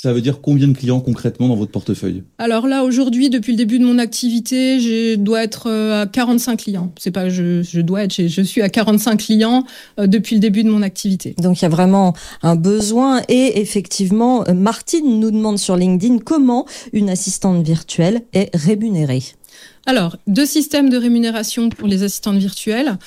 Ça 0.00 0.12
veut 0.12 0.20
dire 0.20 0.40
combien 0.40 0.68
de 0.68 0.74
clients 0.74 1.00
concrètement 1.00 1.48
dans 1.48 1.56
votre 1.56 1.72
portefeuille? 1.72 2.22
Alors 2.38 2.68
là, 2.68 2.84
aujourd'hui, 2.84 3.30
depuis 3.30 3.50
le 3.50 3.58
début 3.58 3.80
de 3.80 3.84
mon 3.84 3.98
activité, 3.98 4.78
je 4.78 5.16
dois 5.16 5.42
être 5.42 5.68
euh, 5.68 6.02
à 6.02 6.06
45 6.06 6.56
clients. 6.56 6.92
C'est 6.96 7.10
pas 7.10 7.28
je, 7.28 7.64
je 7.64 7.80
dois 7.80 8.04
être, 8.04 8.28
je, 8.28 8.42
suis 8.42 8.62
à 8.62 8.68
45 8.68 9.16
clients 9.16 9.64
euh, 9.98 10.06
depuis 10.06 10.36
le 10.36 10.40
début 10.40 10.62
de 10.62 10.70
mon 10.70 10.82
activité. 10.82 11.34
Donc 11.42 11.60
il 11.60 11.62
y 11.62 11.66
a 11.66 11.68
vraiment 11.68 12.14
un 12.42 12.54
besoin 12.54 13.22
et 13.28 13.60
effectivement, 13.60 14.46
euh, 14.46 14.54
Martine 14.54 15.18
nous 15.18 15.32
demande 15.32 15.58
sur 15.58 15.74
LinkedIn 15.74 16.18
comment 16.18 16.64
une 16.92 17.10
assistante 17.10 17.66
virtuelle 17.66 18.20
est 18.34 18.54
rémunérée. 18.54 19.24
Alors, 19.86 20.16
deux 20.26 20.46
systèmes 20.46 20.90
de 20.90 20.96
rémunération 20.96 21.68
pour 21.70 21.88
les 21.88 22.02
assistantes 22.02 22.36
virtuelles. 22.36 22.98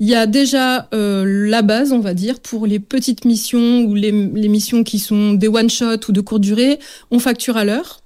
Il 0.00 0.08
y 0.08 0.14
a 0.14 0.26
déjà 0.26 0.88
euh, 0.92 1.48
la 1.48 1.62
base, 1.62 1.92
on 1.92 2.00
va 2.00 2.14
dire, 2.14 2.40
pour 2.40 2.66
les 2.66 2.80
petites 2.80 3.24
missions 3.24 3.82
ou 3.82 3.94
les, 3.94 4.10
les 4.10 4.48
missions 4.48 4.84
qui 4.84 4.98
sont 4.98 5.34
des 5.34 5.48
one-shot 5.48 6.08
ou 6.08 6.12
de 6.12 6.20
courte 6.20 6.42
durée, 6.42 6.78
on 7.10 7.18
facture 7.18 7.56
à 7.56 7.64
l'heure. 7.64 8.03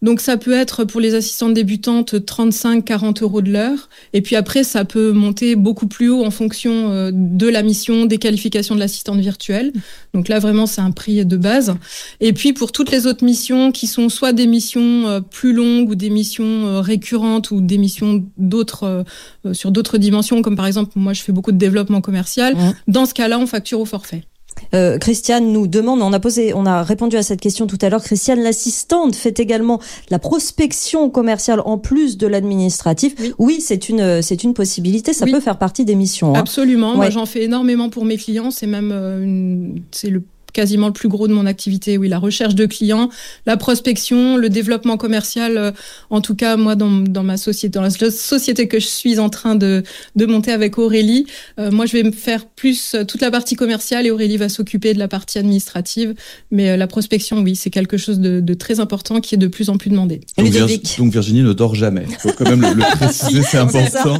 Donc 0.00 0.20
ça 0.20 0.36
peut 0.36 0.52
être 0.52 0.84
pour 0.84 1.00
les 1.00 1.14
assistantes 1.14 1.54
débutantes 1.54 2.14
35-40 2.14 3.22
euros 3.22 3.42
de 3.42 3.50
l'heure. 3.50 3.88
Et 4.12 4.22
puis 4.22 4.36
après, 4.36 4.62
ça 4.64 4.84
peut 4.84 5.12
monter 5.12 5.56
beaucoup 5.56 5.88
plus 5.88 6.08
haut 6.08 6.24
en 6.24 6.30
fonction 6.30 6.90
euh, 6.90 7.10
de 7.12 7.48
la 7.48 7.62
mission, 7.62 8.06
des 8.06 8.18
qualifications 8.18 8.74
de 8.74 8.80
l'assistante 8.80 9.18
virtuelle. 9.18 9.72
Donc 10.14 10.28
là, 10.28 10.38
vraiment, 10.38 10.66
c'est 10.66 10.80
un 10.80 10.92
prix 10.92 11.24
de 11.24 11.36
base. 11.36 11.74
Et 12.20 12.32
puis 12.32 12.52
pour 12.52 12.70
toutes 12.70 12.90
les 12.90 13.06
autres 13.06 13.24
missions 13.24 13.72
qui 13.72 13.86
sont 13.86 14.08
soit 14.08 14.32
des 14.32 14.46
missions 14.46 15.08
euh, 15.08 15.20
plus 15.20 15.52
longues 15.52 15.90
ou 15.90 15.94
des 15.94 16.10
missions 16.10 16.66
euh, 16.66 16.80
récurrentes 16.80 17.50
ou 17.50 17.60
des 17.60 17.78
missions 17.78 18.24
d'autres 18.36 19.04
sur 19.52 19.70
d'autres 19.70 19.98
dimensions, 19.98 20.42
comme 20.42 20.56
par 20.56 20.66
exemple, 20.66 20.92
moi, 20.96 21.12
je 21.12 21.22
fais 21.22 21.32
beaucoup 21.32 21.52
de 21.52 21.58
développement 21.58 22.00
commercial. 22.00 22.56
Dans 22.86 23.06
ce 23.06 23.14
cas-là, 23.14 23.38
on 23.38 23.46
facture 23.46 23.80
au 23.80 23.84
forfait. 23.84 24.27
Euh, 24.74 24.98
Christiane 24.98 25.52
nous 25.52 25.66
demande, 25.66 26.02
on 26.02 26.12
a 26.12 26.20
posé, 26.20 26.52
on 26.54 26.66
a 26.66 26.82
répondu 26.82 27.16
à 27.16 27.22
cette 27.22 27.40
question 27.40 27.66
tout 27.66 27.78
à 27.82 27.88
l'heure. 27.88 28.02
Christiane, 28.02 28.40
l'assistante 28.40 29.16
fait 29.16 29.40
également 29.40 29.80
la 30.10 30.18
prospection 30.18 31.10
commerciale 31.10 31.60
en 31.64 31.78
plus 31.78 32.18
de 32.18 32.26
l'administratif. 32.26 33.14
Oui, 33.38 33.60
c'est 33.60 33.88
une, 33.88 34.22
c'est 34.22 34.44
une 34.44 34.54
possibilité. 34.54 35.12
Ça 35.12 35.26
peut 35.26 35.40
faire 35.40 35.58
partie 35.58 35.84
des 35.84 35.94
missions. 35.94 36.34
Hein. 36.34 36.40
Absolument. 36.40 36.94
Moi, 36.96 37.10
j'en 37.10 37.26
fais 37.26 37.44
énormément 37.44 37.90
pour 37.90 38.04
mes 38.04 38.16
clients. 38.16 38.50
C'est 38.50 38.66
même, 38.66 38.90
euh, 38.92 39.78
c'est 39.90 40.10
le 40.10 40.22
quasiment 40.52 40.88
le 40.88 40.92
plus 40.92 41.08
gros 41.08 41.28
de 41.28 41.32
mon 41.32 41.46
activité. 41.46 41.98
Oui, 41.98 42.08
la 42.08 42.18
recherche 42.18 42.54
de 42.54 42.66
clients, 42.66 43.10
la 43.46 43.56
prospection, 43.56 44.36
le 44.36 44.48
développement 44.48 44.96
commercial. 44.96 45.56
Euh, 45.56 45.72
en 46.10 46.20
tout 46.20 46.34
cas, 46.34 46.56
moi, 46.56 46.74
dans, 46.74 46.90
dans, 46.90 47.22
ma 47.22 47.36
société, 47.36 47.78
dans 47.78 47.82
la 47.82 47.90
société 47.90 48.68
que 48.68 48.80
je 48.80 48.86
suis 48.86 49.18
en 49.18 49.28
train 49.28 49.54
de, 49.54 49.82
de 50.16 50.26
monter 50.26 50.52
avec 50.52 50.78
Aurélie, 50.78 51.26
euh, 51.58 51.70
moi, 51.70 51.86
je 51.86 51.92
vais 51.92 52.02
me 52.02 52.12
faire 52.12 52.46
plus 52.46 52.94
euh, 52.94 53.04
toute 53.04 53.20
la 53.20 53.30
partie 53.30 53.56
commerciale 53.56 54.06
et 54.06 54.10
Aurélie 54.10 54.36
va 54.36 54.48
s'occuper 54.48 54.94
de 54.94 54.98
la 54.98 55.08
partie 55.08 55.38
administrative. 55.38 56.14
Mais 56.50 56.76
la 56.76 56.86
prospection, 56.86 57.38
oui, 57.40 57.56
c'est 57.56 57.70
quelque 57.70 57.96
chose 57.96 58.20
de, 58.20 58.40
de, 58.40 58.54
très 58.54 58.80
important 58.80 59.20
qui 59.20 59.34
est 59.34 59.38
de 59.38 59.46
plus 59.46 59.70
en 59.70 59.76
plus 59.76 59.90
demandé. 59.90 60.20
Donc, 60.36 60.52
donc 60.98 61.12
Virginie 61.12 61.42
ne 61.42 61.52
dort 61.52 61.74
jamais. 61.74 62.06
Il 62.08 62.16
faut 62.16 62.32
quand 62.32 62.48
même 62.48 62.62
le, 62.62 62.96
préciser, 62.96 63.42
c'est 63.42 63.58
important. 63.58 64.18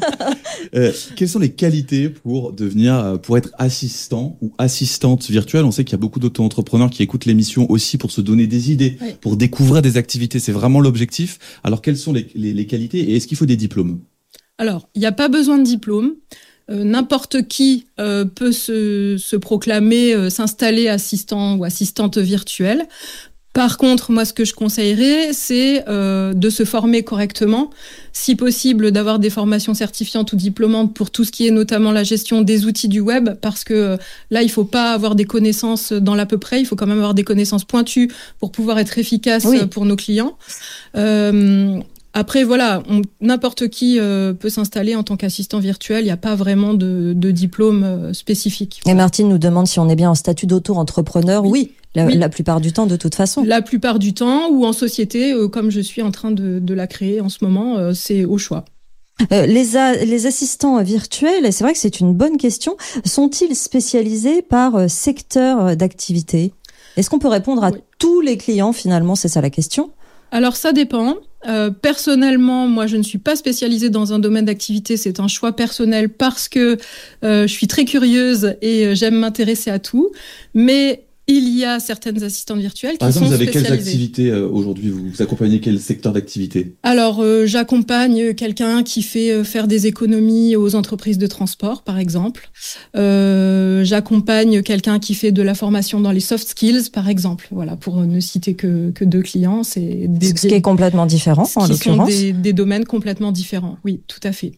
quelles 1.17 1.29
sont 1.29 1.39
les 1.39 1.51
qualités 1.51 2.09
pour 2.09 2.53
devenir, 2.53 3.19
pour 3.23 3.39
être 3.39 3.51
assistant 3.59 4.37
ou 4.41 4.53
assistante 4.59 5.29
virtuelle? 5.31 5.65
On 5.65 5.71
sait 5.71 5.85
qu'il 5.85 5.93
y 5.93 5.95
a 5.95 5.99
beaucoup 5.99 6.18
d'auto-entrepreneurs 6.19 6.91
qui 6.91 7.03
écoutent 7.03 7.25
l'émission 7.25 7.71
aussi 7.71 7.99
pour 7.99 8.11
se 8.11 8.21
donner 8.21 8.47
des 8.47 8.71
idées, 8.71 8.99
pour 9.21 9.37
découvrir 9.37 9.83
des 9.83 9.97
activités. 9.97 10.39
C'est 10.39 10.53
vraiment 10.53 10.81
l'objectif. 10.81 11.39
Alors, 11.65 11.83
quelles 11.83 11.97
sont 11.97 12.13
les, 12.13 12.67
qualités 12.67 12.99
et 12.99 13.17
est-ce 13.17 13.27
qu'il 13.27 13.37
faut 13.37 13.47
des 13.47 13.57
diplômes? 13.57 14.01
Alors, 14.59 14.89
il 14.95 15.01
n'y 15.01 15.07
a 15.07 15.13
pas 15.13 15.29
besoin 15.29 15.59
de 15.59 15.65
diplôme. 15.65 16.15
Euh, 16.71 16.85
n'importe 16.85 17.49
qui 17.49 17.87
euh, 17.99 18.27
peut 18.27 18.53
se, 18.53 19.37
proclamer, 19.37 20.15
euh, 20.15 20.29
s'installer 20.29 20.89
assistant 20.89 21.57
ou 21.57 21.65
assistante 21.65 22.19
virtuelle. 22.19 22.87
Par 23.59 23.77
contre, 23.77 24.13
moi, 24.13 24.25
ce 24.25 24.33
que 24.33 24.45
je 24.45 24.55
conseillerais, 24.55 25.33
c'est 25.33 25.83
euh, 25.89 26.33
de 26.33 26.49
se 26.49 26.65
former 26.65 27.03
correctement, 27.03 27.71
si 28.13 28.37
possible 28.37 28.93
d'avoir 28.93 29.19
des 29.19 29.31
formations 29.31 29.75
certifiantes 29.75 30.33
ou 30.33 30.37
diplômantes 30.37 30.95
pour 30.95 31.11
tout 31.11 31.25
ce 31.25 31.33
qui 31.33 31.49
est 31.49 31.51
notamment 31.51 31.91
la 31.91 32.05
gestion 32.05 32.43
des 32.43 32.67
outils 32.67 32.87
du 32.87 33.01
web, 33.01 33.31
parce 33.41 33.65
que 33.65 33.75
euh, 33.75 33.97
là, 34.31 34.43
il 34.43 34.49
faut 34.49 34.63
pas 34.63 34.93
avoir 34.93 35.17
des 35.17 35.25
connaissances 35.25 35.93
dans 35.93 36.15
l'à 36.15 36.25
peu 36.25 36.39
près, 36.39 36.61
il 36.61 36.67
faut 36.67 36.77
quand 36.77 36.87
même 36.87 36.99
avoir 36.99 37.15
des 37.15 37.25
connaissances 37.25 37.65
pointues 37.65 38.13
pour 38.39 38.53
pouvoir 38.53 38.79
être 38.79 38.97
efficace 38.97 39.45
pour 39.73 39.87
nos 39.87 39.97
clients. 39.97 40.39
Euh, 40.97 41.81
après, 42.19 42.43
voilà, 42.43 42.83
n'importe 43.21 43.69
qui 43.69 44.01
euh, 44.01 44.33
peut 44.33 44.51
s'installer 44.51 44.97
en 44.97 45.05
tant 45.05 45.17
qu'assistant 45.17 45.61
virtuel. 45.61 46.01
Il 46.01 46.07
n'y 46.07 46.11
a 46.11 46.17
pas 46.17 46.35
vraiment 46.35 46.75
de, 46.75 47.15
diplôme 47.31 47.85
euh, 47.85 48.13
spécifique. 48.13 48.81
Et 48.87 48.95
Martine 48.95 49.29
nous 49.29 49.39
demande 49.39 49.69
si 49.69 49.79
on 49.79 49.89
est 49.89 49.95
bien 49.95 50.11
en 50.11 50.17
statut 50.17 50.49
d'auto-entrepreneur. 50.49 51.45
Oui. 51.45 51.75
La, 51.95 52.29
plupart 52.29 52.61
du 52.61 52.73
temps, 52.73 52.87
de 52.87 52.97
toute 52.97 53.15
façon. 53.15 53.45
La 53.45 53.63
plupart 53.63 54.01
du 54.01 54.15
temps, 54.15 54.51
ou 54.51 54.67
en 54.67 54.73
société, 54.73 55.33
euh, 55.33 55.47
comme 55.47 55.71
je 55.71 55.79
suis 55.79 56.03
en 56.03 56.11
train 56.11 56.33
de, 56.33 56.75
la 56.75 56.89
créer 56.89 57.21
en 57.21 57.29
ce 57.29 57.45
moment, 57.45 57.95
c'est 57.95 58.25
au 58.25 58.37
choix. 58.37 58.65
les, 59.31 59.65
les 60.05 60.27
assistants 60.27 60.83
virtuels, 60.83 61.47
et 61.47 61.53
c'est 61.53 61.63
vrai 61.63 61.73
que 61.73 61.79
c'est 61.79 62.01
une 62.01 62.15
bonne 62.15 62.37
question, 62.37 62.77
sont-ils 63.05 63.55
spécialisés 63.55 64.43
par 64.43 64.91
secteur 64.91 65.77
d'activité? 65.77 66.53
Est-ce 66.97 67.11
qu'on 67.11 67.21
peut 67.21 67.29
répondre 67.29 67.63
à 67.63 67.71
tous 68.01 68.21
les 68.21 68.37
clients 68.37 68.73
finalement? 68.73 69.15
C'est 69.15 69.29
ça 69.29 69.41
la 69.41 69.51
question 69.51 69.91
alors 70.31 70.57
ça 70.57 70.73
dépend. 70.73 71.17
Euh, 71.47 71.71
personnellement, 71.71 72.67
moi, 72.67 72.87
je 72.87 72.97
ne 72.97 73.03
suis 73.03 73.19
pas 73.19 73.37
spécialisée 73.37 73.91
dans 73.91 74.13
un 74.13 74.19
domaine 74.19 74.47
d'activité. 74.47 74.97
C'est 74.97 75.21
un 75.21 75.29
choix 75.29 75.55
personnel 75.55 76.09
parce 76.09 76.49
que 76.49 76.77
euh, 77.25 77.47
je 77.47 77.53
suis 77.53 77.69
très 77.69 77.85
curieuse 77.85 78.57
et 78.61 78.87
euh, 78.87 78.95
j'aime 78.95 79.15
m'intéresser 79.15 79.71
à 79.71 79.79
tout. 79.79 80.11
Mais 80.55 81.05
il 81.29 81.57
y 81.57 81.65
a 81.65 81.79
certaines 81.79 82.23
assistantes 82.23 82.59
virtuelles 82.59 82.93
qui 82.93 82.99
Par 82.99 83.09
exemple, 83.09 83.27
vous 83.27 83.33
avez 83.35 83.47
quelles 83.47 83.71
activités 83.71 84.31
euh, 84.31 84.49
aujourd'hui 84.49 84.89
vous, 84.89 85.09
vous, 85.09 85.23
accompagnez 85.23 85.61
quel 85.61 85.79
secteur 85.79 86.15
d'activité? 86.15 86.75
Alors, 86.83 87.21
euh, 87.21 87.45
j'accompagne 87.45 88.33
quelqu'un 88.33 88.83
qui 88.83 89.03
fait 89.03 89.31
euh, 89.31 89.45
faire 89.45 89.69
des 89.69 89.87
économies 89.87 90.57
aux 90.57 90.75
entreprises 90.75 91.19
de 91.19 91.27
transport, 91.27 91.83
par 91.83 91.99
exemple. 91.99 92.51
j'accompagne 92.95 94.63
quelqu'un 94.63 94.99
qui 94.99 95.15
fait 95.15 95.31
de 95.31 95.43
la 95.43 95.55
formation 95.55 96.01
dans 96.01 96.13
les 96.13 96.21
soft 96.21 96.49
skills, 96.49 96.91
par 96.93 97.09
exemple. 97.11 97.49
Voilà, 97.51 97.77
pour 97.77 97.97
ne 97.97 98.21
citer 98.21 98.55
que, 98.55 98.91
que 98.91 99.05
deux 99.05 99.23
clients, 99.23 99.63
c'est 99.65 100.07
des, 100.09 100.29
ce 100.29 100.47
qui 100.47 100.55
est 100.55 100.63
complètement 100.63 101.05
différent 101.05 101.49
en 101.57 101.67
l'occurrence. 101.67 102.09
Des, 102.09 102.33
des 102.33 102.53
domaines 102.55 102.87
complètement 102.87 103.33
différents. 103.33 103.77
Oui, 103.85 104.01
tout 104.09 104.21
à 104.23 104.33
fait. 104.33 104.53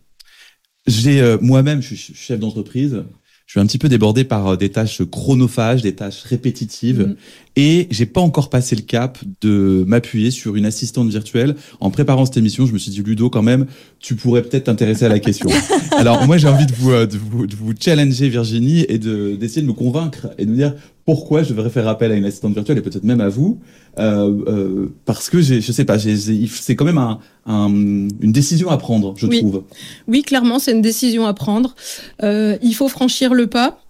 J'ai 0.87 1.37
moi-même, 1.40 1.83
je 1.83 1.94
suis 1.94 2.14
chef 2.14 2.38
d'entreprise 2.38 3.02
je 3.51 3.55
suis 3.55 3.61
un 3.61 3.67
petit 3.67 3.79
peu 3.79 3.89
débordé 3.89 4.23
par 4.23 4.47
euh, 4.47 4.57
des 4.57 4.69
tâches 4.69 5.03
chronophages, 5.03 5.83
des 5.83 5.97
tâches 5.97 6.23
répétitives, 6.23 7.01
mm. 7.01 7.17
et 7.57 7.89
j'ai 7.91 8.07
pas 8.07 8.21
encore 8.21 8.49
passé 8.49 8.77
le 8.77 8.83
cap 8.83 9.19
de 9.41 9.83
m'appuyer 9.89 10.31
sur 10.31 10.55
une 10.55 10.65
assistante 10.65 11.09
virtuelle. 11.09 11.57
En 11.81 11.91
préparant 11.91 12.25
cette 12.25 12.37
émission, 12.37 12.65
je 12.65 12.73
me 12.73 12.79
suis 12.79 12.93
dit 12.93 13.03
Ludo, 13.03 13.29
quand 13.29 13.43
même, 13.43 13.67
tu 13.99 14.15
pourrais 14.15 14.43
peut-être 14.43 14.67
t'intéresser 14.67 15.05
à 15.05 15.09
la 15.09 15.19
question. 15.19 15.51
Alors 15.99 16.25
moi, 16.29 16.39
j'ai 16.39 16.47
envie 16.47 16.67
de 16.67 16.73
vous, 16.73 16.93
euh, 16.93 17.07
de 17.07 17.17
vous, 17.17 17.49
de 17.49 17.57
vous 17.57 17.73
challenger, 17.77 18.29
Virginie, 18.29 18.87
et 18.89 18.99
de 18.99 19.35
d'essayer 19.35 19.63
de 19.63 19.67
me 19.67 19.73
convaincre 19.73 20.29
et 20.39 20.47
de 20.47 20.51
me 20.53 20.57
dire 20.57 20.75
pourquoi 21.11 21.42
je 21.42 21.53
devrais 21.53 21.70
faire 21.70 21.88
appel 21.88 22.12
à 22.12 22.14
une 22.14 22.25
assistante 22.25 22.55
virtuelle 22.55 22.79
et 22.79 22.83
peut-être 22.83 23.03
même 23.03 23.20
à 23.20 23.29
vous, 23.29 23.59
euh, 23.99 24.31
euh, 24.46 24.94
parce 25.07 25.29
que 25.29 25.40
je 25.40 25.73
sais 25.73 25.85
pas, 25.85 25.99
c'est 25.99 26.77
quand 26.77 26.85
même 26.85 27.05
un, 27.46 27.68
une 27.68 28.31
décision 28.31 28.70
à 28.70 28.77
prendre, 28.77 29.14
je 29.16 29.27
trouve. 29.27 29.64
Oui, 30.07 30.23
clairement, 30.23 30.61
c'est 30.61 30.70
une 30.70 30.83
décision 30.83 31.27
à 31.27 31.35
prendre. 31.35 31.75
Euh, 32.23 32.57
il 32.62 32.77
faut 32.77 32.87
franchir 32.87 33.35
le 33.35 33.49
pas. 33.49 33.81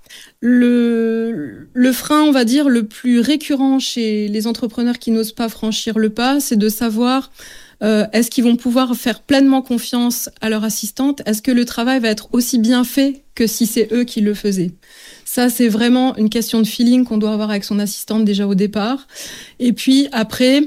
Le, 0.41 1.69
le 1.75 1.93
frein, 1.93 2.23
on 2.23 2.33
va 2.33 2.47
dire, 2.47 2.71
le 2.71 2.85
plus 2.85 3.21
récurrent 3.21 3.79
chez 3.79 4.27
les 4.29 4.47
entrepreneurs 4.47 4.99
qui 4.99 5.11
n'osent 5.11 5.33
pas 5.33 5.51
franchir 5.51 5.99
le 5.99 6.09
pas, 6.09 6.41
c'est 6.41 6.57
de 6.57 6.71
savoir 6.71 7.31
euh, 7.83 8.07
est-ce 8.13 8.31
qu'ils 8.31 8.45
vont 8.45 8.57
pouvoir 8.57 8.95
faire 8.95 9.21
pleinement 9.21 9.61
confiance 9.61 10.31
à 10.41 10.49
leur 10.49 10.65
assistante? 10.65 11.21
Est-ce 11.27 11.43
que 11.43 11.51
le 11.51 11.67
travail 11.67 12.01
va 12.01 12.09
être 12.09 12.29
aussi 12.33 12.59
bien 12.59 12.83
fait 12.85 13.25
que 13.41 13.47
si 13.47 13.65
c'est 13.65 13.91
eux 13.91 14.05
qui 14.05 14.21
le 14.21 14.35
faisaient 14.35 14.73
Ça, 15.25 15.49
c'est 15.49 15.69
vraiment 15.69 16.15
une 16.17 16.29
question 16.29 16.61
de 16.61 16.67
feeling 16.67 17.05
qu'on 17.05 17.17
doit 17.17 17.33
avoir 17.33 17.49
avec 17.49 17.65
son 17.65 17.79
assistante 17.79 18.27
déjà 18.27 18.47
au 18.47 18.55
départ. 18.55 19.09
Et 19.59 19.73
puis 19.73 20.09
après, 20.13 20.63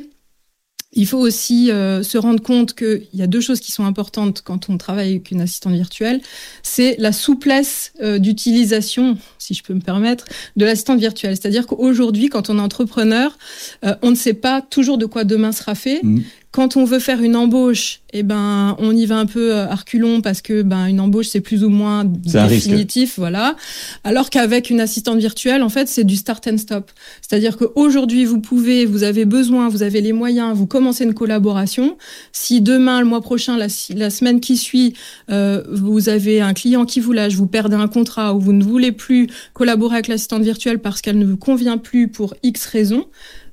il 0.92 1.06
faut 1.06 1.20
aussi 1.20 1.70
euh, 1.70 2.02
se 2.02 2.18
rendre 2.18 2.42
compte 2.42 2.74
qu'il 2.74 3.06
y 3.14 3.22
a 3.22 3.28
deux 3.28 3.42
choses 3.42 3.60
qui 3.60 3.72
sont 3.72 3.86
importantes 3.86 4.42
quand 4.44 4.72
on 4.72 4.80
travaille 4.80 5.12
avec 5.12 5.30
une 5.30 5.42
assistante 5.42 5.74
virtuelle. 5.74 6.20
C'est 6.64 6.96
la 6.98 7.12
souplesse 7.12 7.94
euh, 8.02 8.18
d'utilisation, 8.18 9.20
si 9.38 9.54
je 9.54 9.62
peux 9.62 9.76
me 9.76 9.82
permettre, 9.82 10.26
de 10.56 10.66
l'assistante 10.66 11.00
virtuelle. 11.00 11.36
C'est-à-dire 11.36 11.68
qu'aujourd'hui, 11.68 12.30
quand 12.30 12.50
on 12.50 12.58
est 12.58 12.62
entrepreneur, 12.62 13.38
on 14.02 14.10
ne 14.10 14.16
sait 14.16 14.34
pas 14.34 14.64
toujours 14.64 14.98
de 14.98 15.06
quoi 15.06 15.26
demain 15.26 15.52
sera 15.52 15.76
fait. 15.76 16.00
Mmh. 16.02 16.22
Quand 16.54 16.78
on 16.78 16.86
veut 16.86 17.00
faire 17.00 17.24
une 17.24 17.36
embauche, 17.36 18.02
eh 18.14 18.22
ben, 18.22 18.76
on 18.78 18.96
y 18.96 19.08
va 19.08 19.18
un 19.18 19.26
peu 19.26 19.56
à 19.56 19.74
reculons 19.74 20.22
parce 20.22 20.44
que 20.44 20.62
ben 20.62 20.86
une 20.86 21.00
embauche 21.00 21.26
c'est 21.30 21.42
plus 21.42 21.64
ou 21.64 21.70
moins 21.70 22.06
définitif, 22.06 23.16
voilà. 23.18 23.56
Alors 24.04 24.30
qu'avec 24.30 24.70
une 24.70 24.80
assistante 24.80 25.18
virtuelle, 25.18 25.64
en 25.64 25.70
fait, 25.70 25.88
c'est 25.88 26.04
du 26.04 26.16
start 26.16 26.48
and 26.48 26.60
stop. 26.60 26.92
C'est-à-dire 27.22 27.58
qu'aujourd'hui, 27.58 28.24
vous 28.26 28.40
pouvez, 28.40 28.86
vous 28.86 29.02
avez 29.02 29.26
besoin, 29.26 29.68
vous 29.68 29.82
avez 29.82 30.00
les 30.00 30.14
moyens, 30.14 30.56
vous 30.56 30.68
commencez 30.68 31.06
une 31.06 31.16
collaboration. 31.16 31.98
Si 32.34 32.62
demain, 32.62 33.00
le 33.00 33.08
mois 33.08 33.22
prochain, 33.22 33.58
la, 33.58 33.66
la 33.96 34.10
semaine 34.12 34.40
qui 34.40 34.58
suit, 34.58 34.94
euh, 35.32 35.64
vous 35.72 36.08
avez 36.08 36.40
un 36.40 36.54
client 36.54 36.86
qui 36.86 37.00
vous 37.00 37.14
lâche, 37.14 37.34
vous 37.34 37.48
perdez 37.48 37.78
un 37.78 37.88
contrat 37.88 38.36
ou 38.36 38.40
vous 38.40 38.54
ne 38.54 38.64
voulez 38.64 38.92
plus 38.92 39.28
collaborer 39.54 39.96
avec 39.96 40.08
l'assistante 40.08 40.44
virtuelle 40.44 40.78
parce 40.78 41.02
qu'elle 41.02 41.18
ne 41.18 41.26
vous 41.26 41.38
convient 41.38 41.80
plus 41.80 42.10
pour 42.10 42.36
X 42.44 42.68
raisons, 42.68 43.08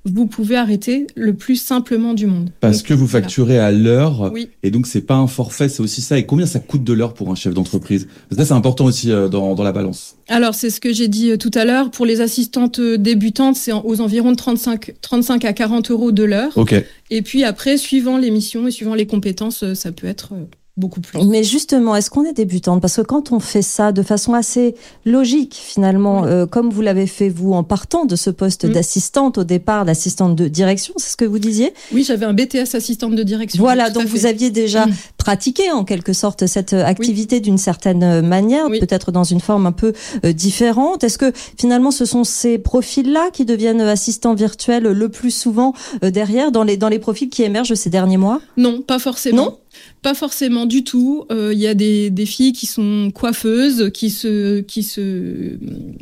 vous 0.05 0.27
pouvez 0.27 0.57
arrêter 0.57 1.07
le 1.15 1.35
plus 1.35 1.57
simplement 1.57 2.15
du 2.15 2.27
monde. 2.27 2.51
Parce 2.61 2.79
Donc, 2.79 2.87
que 2.87 2.95
vous 2.95 3.07
voilà. 3.07 3.25
facturez 3.27 3.59
à 3.59 3.71
l'heure. 3.71 4.31
Oui. 4.33 4.49
Et 4.63 4.71
donc, 4.71 4.87
c'est 4.87 5.03
pas 5.03 5.17
un 5.17 5.27
forfait, 5.27 5.69
c'est 5.69 5.83
aussi 5.83 6.01
ça. 6.01 6.19
Et 6.19 6.27
combien 6.27 6.47
ça 6.47 6.59
coûte 6.59 6.85
de 6.85 6.93
l'heure 6.93 7.15
pour 7.15 7.31
un 7.31 7.35
chef 7.35 7.55
d'entreprise? 7.55 8.07
Parce 8.07 8.29
que 8.31 8.37
ça, 8.37 8.45
c'est 8.47 8.55
important 8.55 8.87
aussi 8.87 9.11
euh, 9.13 9.29
dans, 9.29 9.55
dans 9.55 9.63
la 9.63 9.73
balance. 9.73 10.17
Alors, 10.29 10.55
c'est 10.55 10.71
ce 10.71 10.81
que 10.81 10.93
j'ai 10.93 11.09
dit 11.09 11.31
euh, 11.33 11.37
tout 11.37 11.51
à 11.55 11.65
l'heure. 11.65 11.91
Pour 11.91 12.07
les 12.07 12.21
assistantes 12.21 12.79
euh, 12.79 12.97
débutantes, 12.97 13.57
c'est 13.57 13.73
aux 13.73 14.01
environs 14.01 14.31
de 14.33 14.37
35, 14.37 14.95
35 15.03 15.45
à 15.45 15.53
40 15.53 15.91
euros 15.91 16.13
de 16.13 16.25
l'heure. 16.25 16.53
Ok. 16.57 16.75
Et 17.11 17.23
puis 17.23 17.45
après, 17.45 17.77
suivant 17.77 18.17
les 18.17 18.31
missions 18.31 18.67
et 18.67 18.71
suivant 18.71 18.95
les 18.95 19.07
compétences, 19.07 19.75
ça 19.75 19.93
peut 19.93 20.07
être 20.07 20.33
beaucoup 20.77 21.01
plus. 21.01 21.23
Mais 21.27 21.43
justement, 21.45 21.95
est-ce 21.97 22.09
qu'on 22.11 22.25
est 22.25 22.33
débutante? 22.33 22.81
Parce 22.81 22.97
que 22.97 23.03
quand 23.03 23.33
on 23.33 23.41
fait 23.41 23.61
ça 23.63 23.93
de 23.93 24.03
façon 24.03 24.35
assez 24.35 24.75
logique, 25.05 25.55
finalement, 25.63 26.25
euh, 26.25 26.47
comme 26.47 26.71
vous 26.71 26.81
l'avez 26.81 27.07
fait 27.07 27.29
vous 27.29 27.53
en 27.53 27.65
partant 27.65 28.05
de 28.07 28.17
ce 28.17 28.31
poste 28.31 28.65
Mm. 28.65 28.73
d'assistante 28.73 29.39
au 29.39 29.45
départ, 29.45 29.85
d'assistante 29.85 30.37
de 30.37 30.49
direction, 30.49 30.95
c'est 30.97 31.11
ce 31.11 31.17
que 31.17 31.25
vous 31.25 31.39
disiez? 31.39 31.75
Oui, 31.93 32.05
j'avais 32.05 32.25
un 32.25 32.33
BTS 32.33 32.75
assistante 32.75 33.15
de 33.15 33.23
direction. 33.23 33.63
Voilà, 33.63 33.91
donc 33.91 34.05
vous 34.07 34.27
aviez 34.27 34.51
déjà 34.51 34.87
Mm. 34.87 34.93
pratiqué 35.19 35.71
en 35.71 35.85
quelque 35.85 36.13
sorte 36.13 36.47
cette 36.47 36.73
activité 36.73 37.41
d'une 37.41 37.59
certaine 37.59 38.21
manière, 38.27 38.67
Oui. 38.71 38.81
peut-être 38.81 39.13
dans 39.13 39.25
une 39.25 39.41
forme 39.41 39.67
un 39.67 39.73
peu 39.73 39.93
euh, 40.25 40.33
différente. 40.33 41.05
Est-ce 41.05 41.19
que 41.19 41.33
finalement 41.59 41.91
ce 41.91 42.05
sont 42.05 42.25
ces 42.25 42.59
profils-là 42.59 43.29
qui 43.33 43.45
deviennent 43.45 43.81
euh, 43.83 43.93
assistants 43.93 44.35
virtuels 44.35 44.85
le 44.85 45.09
plus 45.09 45.31
souvent 45.31 45.75
euh, 46.05 46.11
derrière 46.11 46.53
dans 46.53 46.63
les 46.65 46.77
dans 46.77 46.89
les 46.89 46.99
profils 46.99 47.29
qui 47.29 47.43
émergent 47.43 47.75
ces 47.75 47.91
derniers 47.91 48.17
mois? 48.17 48.41
Non, 48.57 48.81
pas 48.83 48.99
forcément. 48.99 49.45
Non? 49.45 49.57
Pas 50.03 50.15
forcément 50.15 50.67
du 50.67 50.83
tout. 50.85 51.25
Euh, 51.31 51.53
Il 51.53 51.59
y 51.59 51.67
a 51.67 51.75
des, 51.75 52.11
des 52.11 52.27
filles 52.27 52.53
qui 52.53 52.67
sont 52.67 53.11
coiffeuses, 53.15 53.91
qui 53.93 54.11
se, 54.11 54.61
qui 54.61 54.83
se, 54.83 55.57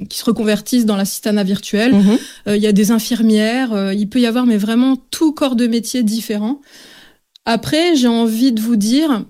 qui 0.08 0.18
se 0.18 0.24
reconvertissent 0.24 0.86
dans 0.86 0.96
l'assistanat 0.96 1.44
virtuel. 1.44 1.94
Mhm. 1.94 2.18
Euh, 2.48 2.56
Il 2.56 2.62
y 2.62 2.66
a 2.66 2.72
des 2.72 2.90
infirmières. 2.90 3.72
euh, 3.72 3.92
il 3.94 4.08
peut 4.08 4.20
y 4.20 4.26
avoir, 4.26 4.46
mais 4.46 4.56
vraiment 4.56 4.96
tout 5.10 5.32
corps 5.32 5.56
de 5.56 5.66
métier 5.66 6.02
différent. 6.02 6.60
Après, 7.44 7.96
j'ai 7.96 8.08
envie 8.08 8.52
de 8.52 8.60
vous 8.60 8.76
dire, 8.76 9.24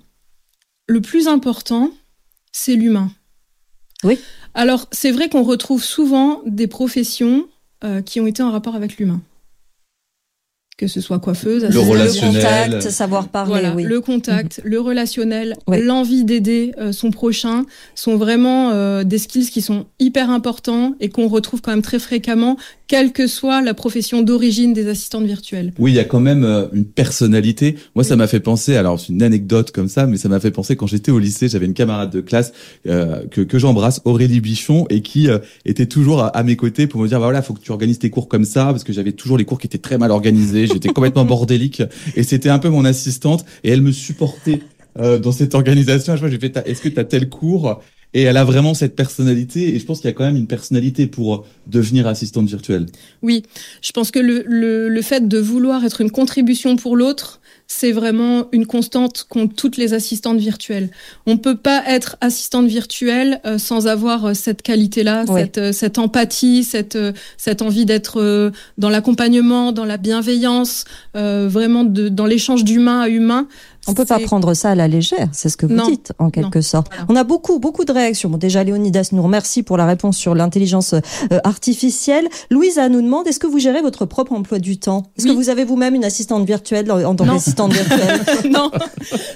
le 0.86 1.00
plus 1.00 1.28
important, 1.28 1.90
c'est 2.52 2.74
l'humain. 2.74 3.10
Oui. 4.04 4.18
Alors, 4.54 4.86
c'est 4.92 5.10
vrai 5.10 5.28
qu'on 5.28 5.42
retrouve 5.42 5.84
souvent 5.84 6.42
des 6.46 6.66
professions 6.66 7.46
euh, 7.84 8.02
qui 8.02 8.20
ont 8.20 8.26
été 8.26 8.42
en 8.42 8.50
rapport 8.50 8.74
avec 8.74 8.98
l'humain. 8.98 9.20
Que 10.78 10.86
ce 10.86 11.00
soit 11.00 11.18
coiffeuse, 11.18 11.64
Le 11.64 11.80
relationnel. 11.80 12.34
contact, 12.70 12.90
savoir 12.90 13.26
parler, 13.26 13.50
voilà, 13.50 13.74
oui. 13.74 13.82
le 13.82 14.00
contact, 14.00 14.60
le 14.64 14.78
relationnel, 14.80 15.54
Ouais. 15.66 15.82
l'envie 15.82 16.22
d'aider 16.22 16.72
euh, 16.78 16.92
son 16.92 17.10
prochain 17.10 17.64
sont 17.96 18.16
vraiment 18.16 18.70
euh, 18.70 19.02
des 19.02 19.18
skills 19.18 19.50
qui 19.50 19.60
sont 19.60 19.86
hyper 19.98 20.30
importants 20.30 20.94
et 21.00 21.08
qu'on 21.08 21.26
retrouve 21.26 21.62
quand 21.62 21.72
même 21.72 21.82
très 21.82 21.98
fréquemment, 21.98 22.56
quelle 22.88 23.12
que 23.12 23.26
soit 23.26 23.60
la 23.60 23.74
profession 23.74 24.22
d'origine 24.22 24.72
des 24.72 24.88
assistantes 24.88 25.26
virtuelles. 25.26 25.72
Oui, 25.78 25.92
il 25.92 25.94
y 25.94 26.00
a 26.00 26.04
quand 26.04 26.20
même 26.20 26.42
euh, 26.42 26.66
une 26.72 26.86
personnalité. 26.86 27.76
Moi, 27.94 28.02
ça 28.02 28.16
m'a 28.16 28.26
fait 28.26 28.40
penser, 28.40 28.76
alors 28.76 28.98
c'est 28.98 29.12
une 29.12 29.22
anecdote 29.22 29.70
comme 29.70 29.88
ça, 29.88 30.06
mais 30.06 30.16
ça 30.16 30.30
m'a 30.30 30.40
fait 30.40 30.50
penser 30.50 30.74
quand 30.74 30.86
j'étais 30.86 31.10
au 31.10 31.18
lycée, 31.18 31.48
j'avais 31.48 31.66
une 31.66 31.74
camarade 31.74 32.10
de 32.10 32.22
classe 32.22 32.52
euh, 32.86 33.26
que, 33.30 33.42
que 33.42 33.58
j'embrasse, 33.58 34.00
Aurélie 34.06 34.40
Bichon, 34.40 34.86
et 34.88 35.02
qui 35.02 35.28
euh, 35.28 35.38
était 35.66 35.86
toujours 35.86 36.22
à, 36.22 36.28
à 36.28 36.42
mes 36.42 36.56
côtés 36.56 36.86
pour 36.86 37.02
me 37.02 37.08
dire, 37.08 37.20
bah 37.20 37.26
voilà, 37.26 37.42
faut 37.42 37.52
que 37.52 37.60
tu 37.60 37.72
organises 37.72 37.98
tes 37.98 38.10
cours 38.10 38.26
comme 38.26 38.44
ça, 38.44 38.66
parce 38.66 38.84
que 38.84 38.92
j'avais 38.94 39.12
toujours 39.12 39.36
les 39.36 39.44
cours 39.44 39.58
qui 39.58 39.66
étaient 39.66 39.78
très 39.78 39.98
mal 39.98 40.10
organisés, 40.10 40.66
j'étais 40.66 40.88
complètement 40.88 41.24
bordélique, 41.26 41.82
et 42.16 42.22
c'était 42.22 42.48
un 42.48 42.58
peu 42.58 42.70
mon 42.70 42.86
assistante, 42.86 43.44
et 43.64 43.70
elle 43.70 43.82
me 43.82 43.92
supportait 43.92 44.60
euh, 44.98 45.18
dans 45.18 45.32
cette 45.32 45.54
organisation. 45.54 46.14
À 46.14 46.16
chaque 46.16 46.20
fois, 46.20 46.30
j'ai 46.30 46.38
fait, 46.38 46.58
est-ce 46.66 46.80
que 46.80 46.88
tu 46.88 46.98
as 46.98 47.04
tel 47.04 47.28
cours? 47.28 47.80
Et 48.14 48.22
elle 48.22 48.36
a 48.36 48.44
vraiment 48.44 48.74
cette 48.74 48.96
personnalité, 48.96 49.74
et 49.74 49.78
je 49.78 49.84
pense 49.84 50.00
qu'il 50.00 50.08
y 50.08 50.10
a 50.10 50.14
quand 50.14 50.24
même 50.24 50.36
une 50.36 50.46
personnalité 50.46 51.06
pour 51.06 51.46
devenir 51.66 52.06
assistante 52.06 52.48
virtuelle. 52.48 52.86
Oui, 53.22 53.42
je 53.82 53.92
pense 53.92 54.10
que 54.10 54.18
le, 54.18 54.44
le, 54.46 54.88
le 54.88 55.02
fait 55.02 55.28
de 55.28 55.38
vouloir 55.38 55.84
être 55.84 56.00
une 56.00 56.10
contribution 56.10 56.76
pour 56.76 56.96
l'autre, 56.96 57.40
c'est 57.66 57.92
vraiment 57.92 58.48
une 58.52 58.66
constante 58.66 59.26
qu'ont 59.28 59.46
toutes 59.46 59.76
les 59.76 59.92
assistantes 59.92 60.38
virtuelles. 60.38 60.88
On 61.26 61.36
peut 61.36 61.56
pas 61.56 61.82
être 61.86 62.16
assistante 62.22 62.66
virtuelle 62.66 63.40
euh, 63.44 63.58
sans 63.58 63.86
avoir 63.86 64.24
euh, 64.24 64.34
cette 64.34 64.62
qualité-là, 64.62 65.26
cette, 65.26 65.58
euh, 65.58 65.72
cette 65.72 65.98
empathie, 65.98 66.64
cette, 66.64 66.96
euh, 66.96 67.12
cette 67.36 67.60
envie 67.60 67.84
d'être 67.84 68.22
euh, 68.22 68.50
dans 68.78 68.88
l'accompagnement, 68.88 69.72
dans 69.72 69.84
la 69.84 69.98
bienveillance, 69.98 70.84
euh, 71.14 71.46
vraiment 71.46 71.84
de, 71.84 72.08
dans 72.08 72.24
l'échange 72.24 72.64
d'humain 72.64 73.02
à 73.02 73.08
humain. 73.10 73.48
On 73.88 73.94
peut 73.94 74.04
pas 74.04 74.18
prendre 74.20 74.54
ça 74.54 74.70
à 74.70 74.74
la 74.74 74.86
légère, 74.88 75.28
c'est 75.32 75.48
ce 75.48 75.56
que 75.56 75.66
vous 75.66 75.74
Non. 75.74 75.88
dites 75.88 76.12
en 76.18 76.30
quelque 76.30 76.60
sorte. 76.60 76.88
Voilà. 76.90 77.06
On 77.08 77.16
a 77.16 77.24
beaucoup 77.24 77.58
beaucoup 77.58 77.84
de 77.84 77.92
réactions. 77.92 78.28
Bon, 78.28 78.36
déjà 78.36 78.62
Léonidas 78.64 79.08
nous 79.12 79.22
remercie 79.22 79.62
pour 79.62 79.76
la 79.76 79.86
réponse 79.86 80.16
sur 80.16 80.34
l'intelligence 80.34 80.92
euh, 80.94 81.00
artificielle. 81.44 82.28
Louisa 82.50 82.88
nous 82.88 83.00
demande 83.02 83.26
est-ce 83.26 83.38
que 83.38 83.46
vous 83.46 83.58
gérez 83.58 83.80
votre 83.82 84.04
propre 84.06 84.32
emploi 84.32 84.58
du 84.58 84.78
temps? 84.78 85.04
Est-ce 85.16 85.26
Oui. 85.26 85.32
que 85.32 85.36
vous 85.36 85.48
avez 85.48 85.64
vous-même 85.64 85.94
une 85.94 86.04
assistante 86.04 86.46
virtuelle 86.46 86.90
en 86.92 87.14
tant 87.14 87.24
Non. 87.24 87.34
qu'assistante 87.34 87.72
virtuelle? 87.72 88.20
Non, 88.50 88.70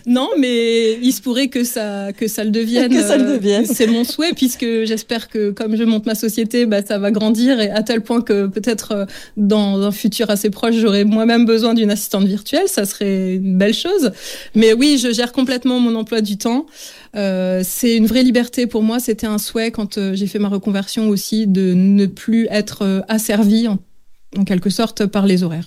non, 0.07 0.29
mais 0.38 0.95
il 1.03 1.12
se 1.12 1.21
pourrait 1.21 1.49
que 1.49 1.65
ça 1.65 2.12
que 2.12 2.29
ça 2.29 2.45
le 2.45 2.51
devienne. 2.51 2.93
Que 2.93 3.03
ça 3.03 3.17
le 3.17 3.25
euh, 3.25 3.37
devienne. 3.37 3.65
C'est 3.67 3.87
mon 3.87 4.05
souhait 4.05 4.33
puisque 4.35 4.67
j'espère 4.85 5.29
que 5.29 5.51
comme 5.51 5.77
je 5.77 5.85
monte 5.85 6.07
ma 6.07 6.15
société, 6.15 6.67
bah, 6.67 6.85
ça 6.87 6.99
va 6.99 7.11
grandir 7.11 7.61
et 7.61 7.71
à 7.71 7.83
tel 7.83 8.03
point 8.03 8.21
que 8.21 8.47
peut-être 8.47 8.93
euh, 8.93 9.05
dans 9.37 9.81
un 9.83 9.91
futur 9.93 10.31
assez 10.31 10.51
proche, 10.51 10.75
j'aurai 10.77 11.05
moi-même 11.05 11.45
besoin 11.47 11.75
d'une 11.75 11.91
assistante 11.91 12.25
virtuelle. 12.25 12.67
Ça 12.69 12.85
serait 12.85 13.35
une 13.37 13.57
belle 13.59 13.75
chose. 13.75 14.12
Mais 14.55 14.72
oui, 14.72 14.98
je 14.98 15.12
gère 15.12 15.33
complètement 15.33 15.81
mon 15.81 15.94
emploi 15.94 16.20
du 16.20 16.38
temps. 16.38 16.66
Euh, 17.16 17.62
c'est 17.64 17.96
une 17.96 18.07
vraie 18.07 18.22
liberté 18.22 18.66
pour 18.66 18.83
moi. 18.83 19.00
C'était 19.00 19.26
un 19.26 19.38
souhait 19.38 19.70
quand 19.70 19.98
euh, 19.98 20.14
j'ai 20.14 20.26
fait 20.26 20.38
ma 20.38 20.48
reconversion 20.48 21.09
aussi 21.09 21.46
de 21.46 21.74
ne 21.74 22.07
plus 22.07 22.46
être 22.50 22.83
euh, 22.83 23.00
asservie 23.09 23.68
en, 23.68 23.78
en 24.37 24.44
quelque 24.44 24.70
sorte 24.70 25.07
par 25.07 25.26
les 25.26 25.42
horaires. 25.42 25.66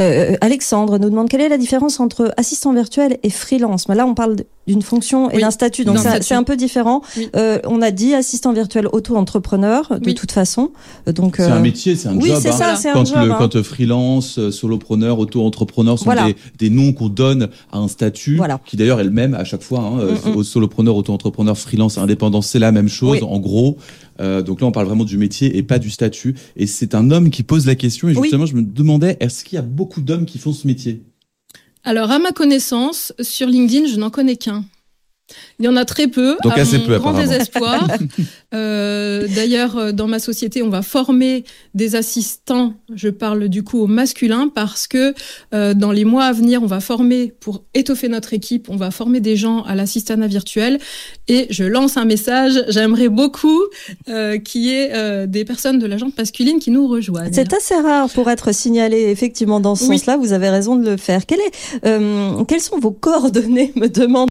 Euh, 0.00 0.36
Alexandre 0.40 0.98
nous 0.98 1.10
demande 1.10 1.28
quelle 1.28 1.40
est 1.42 1.48
la 1.48 1.58
différence 1.58 2.00
entre 2.00 2.32
assistant 2.36 2.72
virtuel 2.72 3.18
et 3.22 3.30
freelance. 3.30 3.88
Mais 3.88 3.94
là, 3.94 4.06
on 4.06 4.14
parle 4.14 4.36
d'une 4.68 4.80
fonction 4.80 5.28
et 5.30 5.36
Oui, 5.36 5.42
d'un 5.42 5.50
statut, 5.50 5.84
donc 5.84 5.98
c'est 5.98 6.34
un 6.34 6.44
peu 6.44 6.56
différent. 6.56 7.02
Oui. 7.16 7.28
Euh, 7.36 7.58
on 7.66 7.82
a 7.82 7.90
dit 7.90 8.14
assistant 8.14 8.52
virtuel 8.52 8.86
auto-entrepreneur 8.92 9.98
de 10.00 10.06
Oui. 10.06 10.14
toute 10.14 10.32
façon. 10.32 10.70
Euh, 11.08 11.12
Donc 11.12 11.34
C'est 11.36 11.42
euh, 11.50 11.54
un 11.54 11.60
métier, 11.60 11.96
c'est 11.96 12.08
un 12.08 12.16
oui, 12.16 12.28
job. 12.28 12.38
c'est 12.40 12.50
hein. 12.50 12.52
ça, 12.52 12.76
c'est 12.76 12.90
un 12.90 12.92
quand 12.94 13.06
job. 13.06 13.24
le 13.24 13.32
hein. 13.32 13.36
quand 13.38 13.62
freelance, 13.62 14.50
solopreneur, 14.50 15.18
auto-entrepreneur 15.18 15.98
sont 15.98 16.04
Voilà. 16.06 16.26
des, 16.26 16.36
des 16.58 16.70
noms 16.70 16.92
qu'on 16.92 17.08
donne 17.08 17.48
à 17.72 17.78
un 17.78 17.88
statut 17.88 18.36
Voilà. 18.36 18.60
qui 18.64 18.76
d'ailleurs 18.76 19.00
est 19.00 19.04
le 19.04 19.10
même 19.10 19.34
à 19.34 19.44
chaque 19.44 19.62
fois. 19.62 19.80
Hein, 19.80 19.92
Mm, 20.24 20.30
mm. 20.30 20.36
au 20.36 20.42
solopreneur, 20.44 20.96
auto-entrepreneur, 20.96 21.58
freelance, 21.58 21.98
indépendant, 21.98 22.40
c'est 22.40 22.58
la 22.60 22.72
même 22.72 22.88
chose 22.88 23.18
Oui. 23.20 23.28
en 23.28 23.38
gros. 23.40 23.76
Euh, 24.22 24.42
donc 24.42 24.60
là, 24.60 24.66
on 24.66 24.72
parle 24.72 24.86
vraiment 24.86 25.04
du 25.04 25.18
métier 25.18 25.56
et 25.56 25.62
pas 25.62 25.78
du 25.78 25.90
statut. 25.90 26.34
Et 26.56 26.66
c'est 26.66 26.94
un 26.94 27.10
homme 27.10 27.30
qui 27.30 27.42
pose 27.42 27.66
la 27.66 27.74
question. 27.74 28.08
Et 28.08 28.14
Oui. 28.14 28.22
justement, 28.22 28.46
je 28.46 28.54
me 28.54 28.62
demandais, 28.62 29.16
est-ce 29.20 29.44
qu'il 29.44 29.56
y 29.56 29.58
a 29.58 29.62
beaucoup 29.62 30.00
d'hommes 30.00 30.26
qui 30.26 30.38
font 30.38 30.52
ce 30.52 30.66
métier? 30.66 31.02
Alors, 31.84 32.10
à 32.10 32.18
ma 32.20 32.30
connaissance, 32.30 33.12
sur 33.20 33.48
LinkedIn, 33.48 33.86
je 33.86 33.96
n'en 33.96 34.10
connais 34.10 34.36
qu'un. 34.36 34.64
Il 35.58 35.64
y 35.64 35.68
en 35.68 35.76
a 35.76 35.84
très 35.84 36.06
peu, 36.08 36.36
Donc 36.42 36.52
à 36.58 36.62
assez 36.62 36.78
mon 36.78 36.86
peu, 36.86 36.98
grand 36.98 37.12
désespoir. 37.12 37.86
Euh, 38.54 39.26
D'ailleurs, 39.34 39.78
euh, 39.78 39.92
dans 39.92 40.06
ma 40.06 40.18
société, 40.18 40.62
on 40.62 40.68
va 40.68 40.82
former 40.82 41.44
des 41.72 41.96
assistants. 41.96 42.74
Je 42.94 43.08
parle 43.08 43.48
du 43.48 43.62
coup 43.62 43.80
au 43.80 43.86
masculin 43.86 44.50
parce 44.54 44.86
que 44.86 45.14
euh, 45.54 45.72
dans 45.72 45.90
les 45.90 46.04
mois 46.04 46.24
à 46.24 46.32
venir, 46.32 46.62
on 46.62 46.66
va 46.66 46.80
former 46.80 47.32
pour 47.40 47.64
étoffer 47.72 48.08
notre 48.08 48.34
équipe. 48.34 48.68
On 48.68 48.76
va 48.76 48.90
former 48.90 49.20
des 49.20 49.36
gens 49.36 49.62
à 49.62 49.74
l'assistanat 49.74 50.26
virtuel. 50.26 50.78
Et 51.28 51.46
je 51.48 51.64
lance 51.64 51.96
un 51.96 52.04
message. 52.04 52.62
J'aimerais 52.68 53.08
beaucoup 53.08 53.58
euh, 54.10 54.36
qu'il 54.38 54.62
y 54.64 54.70
ait 54.74 54.90
euh, 54.92 55.26
des 55.26 55.46
personnes 55.46 55.78
de 55.78 55.86
la 55.86 55.96
gente 55.96 56.16
masculine 56.18 56.58
qui 56.58 56.70
nous 56.70 56.86
rejoignent. 56.88 57.32
C'est 57.32 57.54
assez 57.54 57.74
rare 57.76 58.10
pour 58.10 58.28
être 58.28 58.52
signalé 58.54 59.08
effectivement 59.08 59.60
dans 59.60 59.76
ce 59.76 59.84
Oui. 59.84 59.96
sens-là. 59.98 60.18
Vous 60.18 60.34
avez 60.34 60.50
raison 60.50 60.76
de 60.76 60.90
le 60.90 60.96
faire. 60.98 61.22
Est, 61.30 61.86
euh, 61.86 62.44
quelles 62.44 62.60
sont 62.60 62.78
vos 62.78 62.90
coordonnées 62.90 63.72
Me 63.76 63.88
demande 63.88 64.28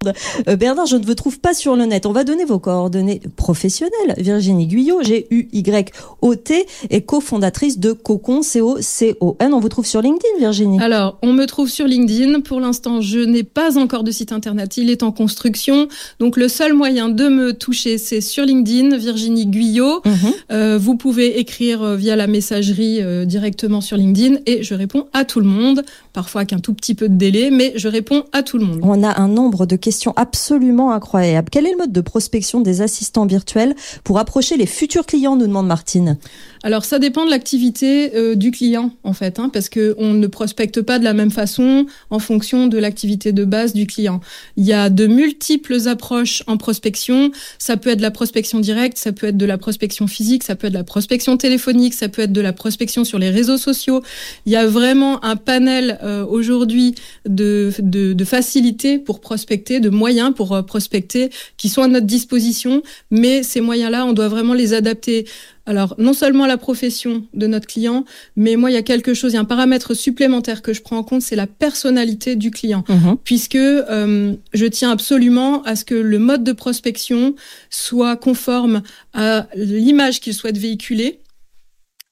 Bernard. 0.59 0.85
Je 0.91 0.97
ne 0.97 1.05
vous 1.05 1.15
trouve 1.15 1.39
pas 1.39 1.53
sur 1.53 1.77
le 1.77 1.85
net. 1.85 2.05
On 2.05 2.11
va 2.11 2.25
donner 2.25 2.43
vos 2.43 2.59
coordonnées 2.59 3.21
professionnelles. 3.37 4.13
Virginie 4.17 4.67
Guyot, 4.67 5.01
G 5.03 5.25
U 5.31 5.47
Y 5.53 5.89
O 6.21 6.35
T, 6.35 6.65
est 6.89 7.03
cofondatrice 7.03 7.79
de 7.79 7.93
Cocon 7.93 8.41
C 8.41 8.59
O 8.59 8.75
C 8.81 9.15
O 9.21 9.37
N. 9.39 9.53
On 9.53 9.61
vous 9.61 9.69
trouve 9.69 9.85
sur 9.85 10.01
LinkedIn, 10.01 10.37
Virginie. 10.39 10.81
Alors, 10.81 11.17
on 11.21 11.31
me 11.31 11.45
trouve 11.45 11.69
sur 11.69 11.87
LinkedIn. 11.87 12.41
Pour 12.41 12.59
l'instant, 12.59 12.99
je 12.99 13.19
n'ai 13.19 13.43
pas 13.43 13.77
encore 13.77 14.03
de 14.03 14.11
site 14.11 14.33
internet. 14.33 14.75
Il 14.75 14.89
est 14.89 15.01
en 15.01 15.13
construction. 15.13 15.87
Donc, 16.19 16.35
le 16.35 16.49
seul 16.49 16.73
moyen 16.73 17.07
de 17.07 17.29
me 17.29 17.53
toucher, 17.53 17.97
c'est 17.97 18.19
sur 18.19 18.43
LinkedIn, 18.43 18.97
Virginie 18.97 19.45
Guyot. 19.45 20.01
Mhm. 20.03 20.13
Euh, 20.51 20.77
vous 20.77 20.97
pouvez 20.97 21.39
écrire 21.39 21.83
euh, 21.83 21.95
via 21.95 22.17
la 22.17 22.27
messagerie 22.27 22.97
euh, 23.01 23.23
directement 23.23 23.79
sur 23.79 23.95
LinkedIn 23.95 24.39
et 24.45 24.61
je 24.61 24.73
réponds 24.73 25.05
à 25.13 25.23
tout 25.23 25.39
le 25.39 25.45
monde. 25.45 25.83
Parfois 26.13 26.41
avec 26.41 26.53
un 26.53 26.59
tout 26.59 26.73
petit 26.73 26.95
peu 26.95 27.09
de 27.09 27.15
délai, 27.15 27.51
mais 27.51 27.73
je 27.75 27.87
réponds 27.87 28.23
à 28.31 28.43
tout 28.43 28.57
le 28.57 28.65
monde. 28.65 28.79
On 28.83 29.03
a 29.03 29.19
un 29.19 29.27
nombre 29.27 29.65
de 29.65 29.75
questions 29.75 30.13
absolument 30.15 30.91
incroyables. 30.91 31.49
Quel 31.49 31.65
est 31.65 31.71
le 31.71 31.77
mode 31.77 31.91
de 31.91 32.01
prospection 32.01 32.61
des 32.61 32.81
assistants 32.81 33.25
virtuels 33.25 33.75
pour 34.03 34.19
approcher 34.19 34.57
les 34.57 34.65
futurs 34.65 35.05
clients, 35.05 35.35
nous 35.35 35.47
demande 35.47 35.67
Martine 35.67 36.17
alors 36.63 36.85
ça 36.85 36.99
dépend 36.99 37.25
de 37.25 37.31
l'activité 37.31 38.15
euh, 38.15 38.35
du 38.35 38.51
client 38.51 38.91
en 39.03 39.13
fait, 39.13 39.39
hein, 39.39 39.49
parce 39.51 39.67
que 39.67 39.95
on 39.97 40.13
ne 40.13 40.27
prospecte 40.27 40.81
pas 40.81 40.99
de 40.99 41.03
la 41.03 41.13
même 41.13 41.31
façon 41.31 41.87
en 42.11 42.19
fonction 42.19 42.67
de 42.67 42.77
l'activité 42.77 43.31
de 43.31 43.45
base 43.45 43.73
du 43.73 43.87
client. 43.87 44.21
Il 44.57 44.65
y 44.65 44.73
a 44.73 44.89
de 44.89 45.07
multiples 45.07 45.87
approches 45.87 46.43
en 46.45 46.57
prospection. 46.57 47.31
Ça 47.57 47.77
peut 47.77 47.89
être 47.89 47.97
de 47.97 48.03
la 48.03 48.11
prospection 48.11 48.59
directe, 48.59 48.97
ça 48.97 49.11
peut 49.11 49.27
être 49.27 49.37
de 49.37 49.45
la 49.45 49.57
prospection 49.57 50.05
physique, 50.05 50.43
ça 50.43 50.55
peut 50.55 50.67
être 50.67 50.73
de 50.73 50.77
la 50.77 50.83
prospection 50.83 51.35
téléphonique, 51.35 51.95
ça 51.95 52.09
peut 52.09 52.21
être 52.21 52.31
de 52.31 52.41
la 52.41 52.53
prospection 52.53 53.03
sur 53.05 53.17
les 53.17 53.31
réseaux 53.31 53.57
sociaux. 53.57 54.03
Il 54.45 54.51
y 54.51 54.55
a 54.55 54.67
vraiment 54.67 55.23
un 55.25 55.37
panel 55.37 55.97
euh, 56.03 56.25
aujourd'hui 56.25 56.95
de, 57.27 57.71
de, 57.79 58.13
de 58.13 58.25
facilités 58.25 58.99
pour 58.99 59.19
prospecter, 59.19 59.79
de 59.79 59.89
moyens 59.89 60.33
pour 60.35 60.53
euh, 60.53 60.61
prospecter 60.61 61.29
qui 61.57 61.69
sont 61.69 61.81
à 61.81 61.87
notre 61.87 62.05
disposition, 62.05 62.81
mais 63.09 63.43
ces 63.43 63.61
moyens-là, 63.61 64.05
on 64.05 64.13
doit 64.13 64.27
vraiment 64.27 64.53
les 64.53 64.73
adapter 64.73 65.25
alors, 65.67 65.95
non 65.99 66.13
seulement 66.13 66.47
la 66.47 66.57
profession 66.57 67.23
de 67.33 67.45
notre 67.45 67.67
client, 67.67 68.03
mais 68.35 68.55
moi, 68.55 68.71
il 68.71 68.73
y 68.73 68.77
a 68.77 68.81
quelque 68.81 69.13
chose, 69.13 69.33
il 69.33 69.35
y 69.35 69.37
a 69.37 69.41
un 69.41 69.45
paramètre 69.45 69.93
supplémentaire 69.93 70.61
que 70.61 70.73
je 70.73 70.81
prends 70.81 70.97
en 70.97 71.03
compte, 71.03 71.21
c'est 71.21 71.35
la 71.35 71.47
personnalité 71.47 72.35
du 72.35 72.49
client. 72.49 72.83
Mhm. 72.89 73.17
Puisque 73.23 73.55
euh, 73.55 74.33
je 74.53 74.65
tiens 74.65 74.91
absolument 74.91 75.61
à 75.63 75.75
ce 75.75 75.85
que 75.85 75.95
le 75.95 76.19
mode 76.19 76.43
de 76.43 76.51
prospection 76.51 77.35
soit 77.69 78.15
conforme 78.15 78.81
à 79.13 79.47
l'image 79.55 80.19
qu'il 80.19 80.33
souhaite 80.33 80.57
véhiculer 80.57 81.19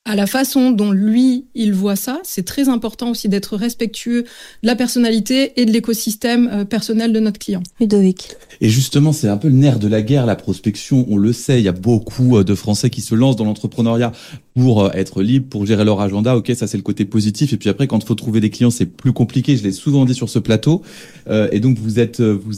à 0.10 0.16
la 0.16 0.26
façon 0.26 0.72
dont 0.72 0.92
lui, 0.92 1.46
il 1.54 1.72
voit 1.72 1.96
ça. 1.96 2.20
C'est 2.24 2.44
très 2.44 2.68
important 2.68 3.12
aussi 3.12 3.30
d'être 3.30 3.56
respectueux 3.56 4.24
de 4.24 4.68
la 4.68 4.76
personnalité 4.76 5.62
et 5.62 5.66
de 5.66 5.72
l'écosystème 5.72 6.50
euh, 6.52 6.66
personnel 6.66 7.14
de 7.14 7.20
notre 7.20 7.38
client. 7.38 7.62
Ludovic. 7.80 8.36
Et 8.60 8.70
justement, 8.70 9.14
c'est 9.14 9.28
un 9.28 9.38
peu 9.38 9.50
le 9.50 9.54
nerf 9.54 9.78
de 9.78 9.88
la 9.88 10.02
guerre, 10.02 10.26
la 10.26 10.36
prospection. 10.36 11.06
On 11.10 11.18
le 11.18 11.32
sait, 11.32 11.60
il 11.60 11.64
y 11.64 11.68
a 11.68 11.74
beaucoup 11.74 12.38
euh, 12.38 12.44
de 12.44 12.56
Français 12.56 12.90
qui 12.90 13.02
se 13.02 13.14
lancent 13.14 13.36
dans 13.36 13.46
l'entrepreneuriat 13.46 14.12
pour 14.60 14.84
euh, 14.84 14.90
être 14.94 15.22
libre, 15.22 15.48
pour 15.50 15.66
gérer 15.66 15.86
leur 15.86 16.02
agenda. 16.02 16.36
Ok, 16.38 16.52
ça 16.56 16.68
c'est 16.68 16.78
le 16.78 16.84
côté 16.84 17.06
positif. 17.06 17.54
Et 17.54 17.58
puis 17.58 17.70
après, 17.70 17.88
quand 17.88 18.00
il 18.00 18.06
faut 18.06 18.16
trouver 18.16 18.42
des 18.42 18.50
clients, 18.50 18.70
c'est 18.70 18.86
plus 18.86 19.14
compliqué. 19.14 19.58
Je 19.58 19.64
l'ai 19.64 19.72
souvent 19.72 20.06
dit 20.06 20.14
sur 20.14 20.30
ce 20.30 20.40
plateau. 20.40 20.82
et 21.52 21.60
donc 21.60 21.78
vous 21.78 22.00
êtes, 22.00 22.22
vous, 22.22 22.52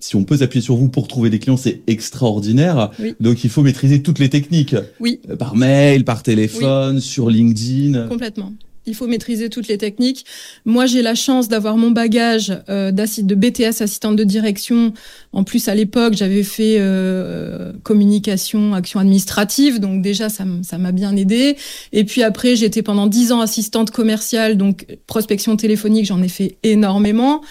si 0.00 0.16
on 0.16 0.24
peut 0.24 0.38
s'appuyer 0.38 0.62
sur 0.62 0.76
vous 0.76 0.88
pour 0.88 1.08
trouver 1.08 1.30
des 1.30 1.38
clients, 1.38 1.56
c'est 1.56 1.82
extraordinaire. 1.86 2.90
Donc 3.20 3.44
il 3.44 3.50
faut 3.50 3.62
maîtriser 3.62 4.02
toutes 4.02 4.18
les 4.18 4.28
techniques. 4.28 4.76
Oui. 5.00 5.20
par 5.38 5.56
mail, 5.56 6.04
par 6.04 6.22
téléphone 6.22 7.00
sur 7.00 7.30
LinkedIn. 7.30 8.08
Complètement. 8.08 8.52
Il 8.86 8.94
faut 8.94 9.06
maîtriser 9.06 9.50
toutes 9.50 9.68
les 9.68 9.76
techniques. 9.76 10.24
Moi, 10.64 10.86
j'ai 10.86 11.02
la 11.02 11.14
chance 11.14 11.48
d'avoir 11.48 11.76
mon 11.76 11.90
bagage 11.90 12.52
euh, 12.68 12.90
de 12.90 13.34
BTS, 13.34 13.82
assistante 13.82 14.16
de 14.16 14.24
direction. 14.24 14.94
En 15.32 15.44
plus, 15.44 15.68
à 15.68 15.74
l'époque, 15.76 16.14
j'avais 16.14 16.42
fait 16.42 16.76
euh, 16.78 17.72
communication, 17.84 18.74
action 18.74 18.98
administrative, 18.98 19.78
donc 19.78 20.02
déjà, 20.02 20.28
ça 20.28 20.44
m'a 20.44 20.92
bien 20.92 21.14
aidé. 21.14 21.56
Et 21.92 22.04
puis 22.04 22.24
après, 22.24 22.56
j'étais 22.56 22.82
pendant 22.82 23.06
dix 23.06 23.30
ans 23.30 23.40
assistante 23.40 23.92
commerciale, 23.92 24.56
donc 24.56 24.86
prospection 25.06 25.56
téléphonique, 25.56 26.06
j'en 26.06 26.20
ai 26.22 26.28
fait 26.28 26.56
énormément. 26.64 27.42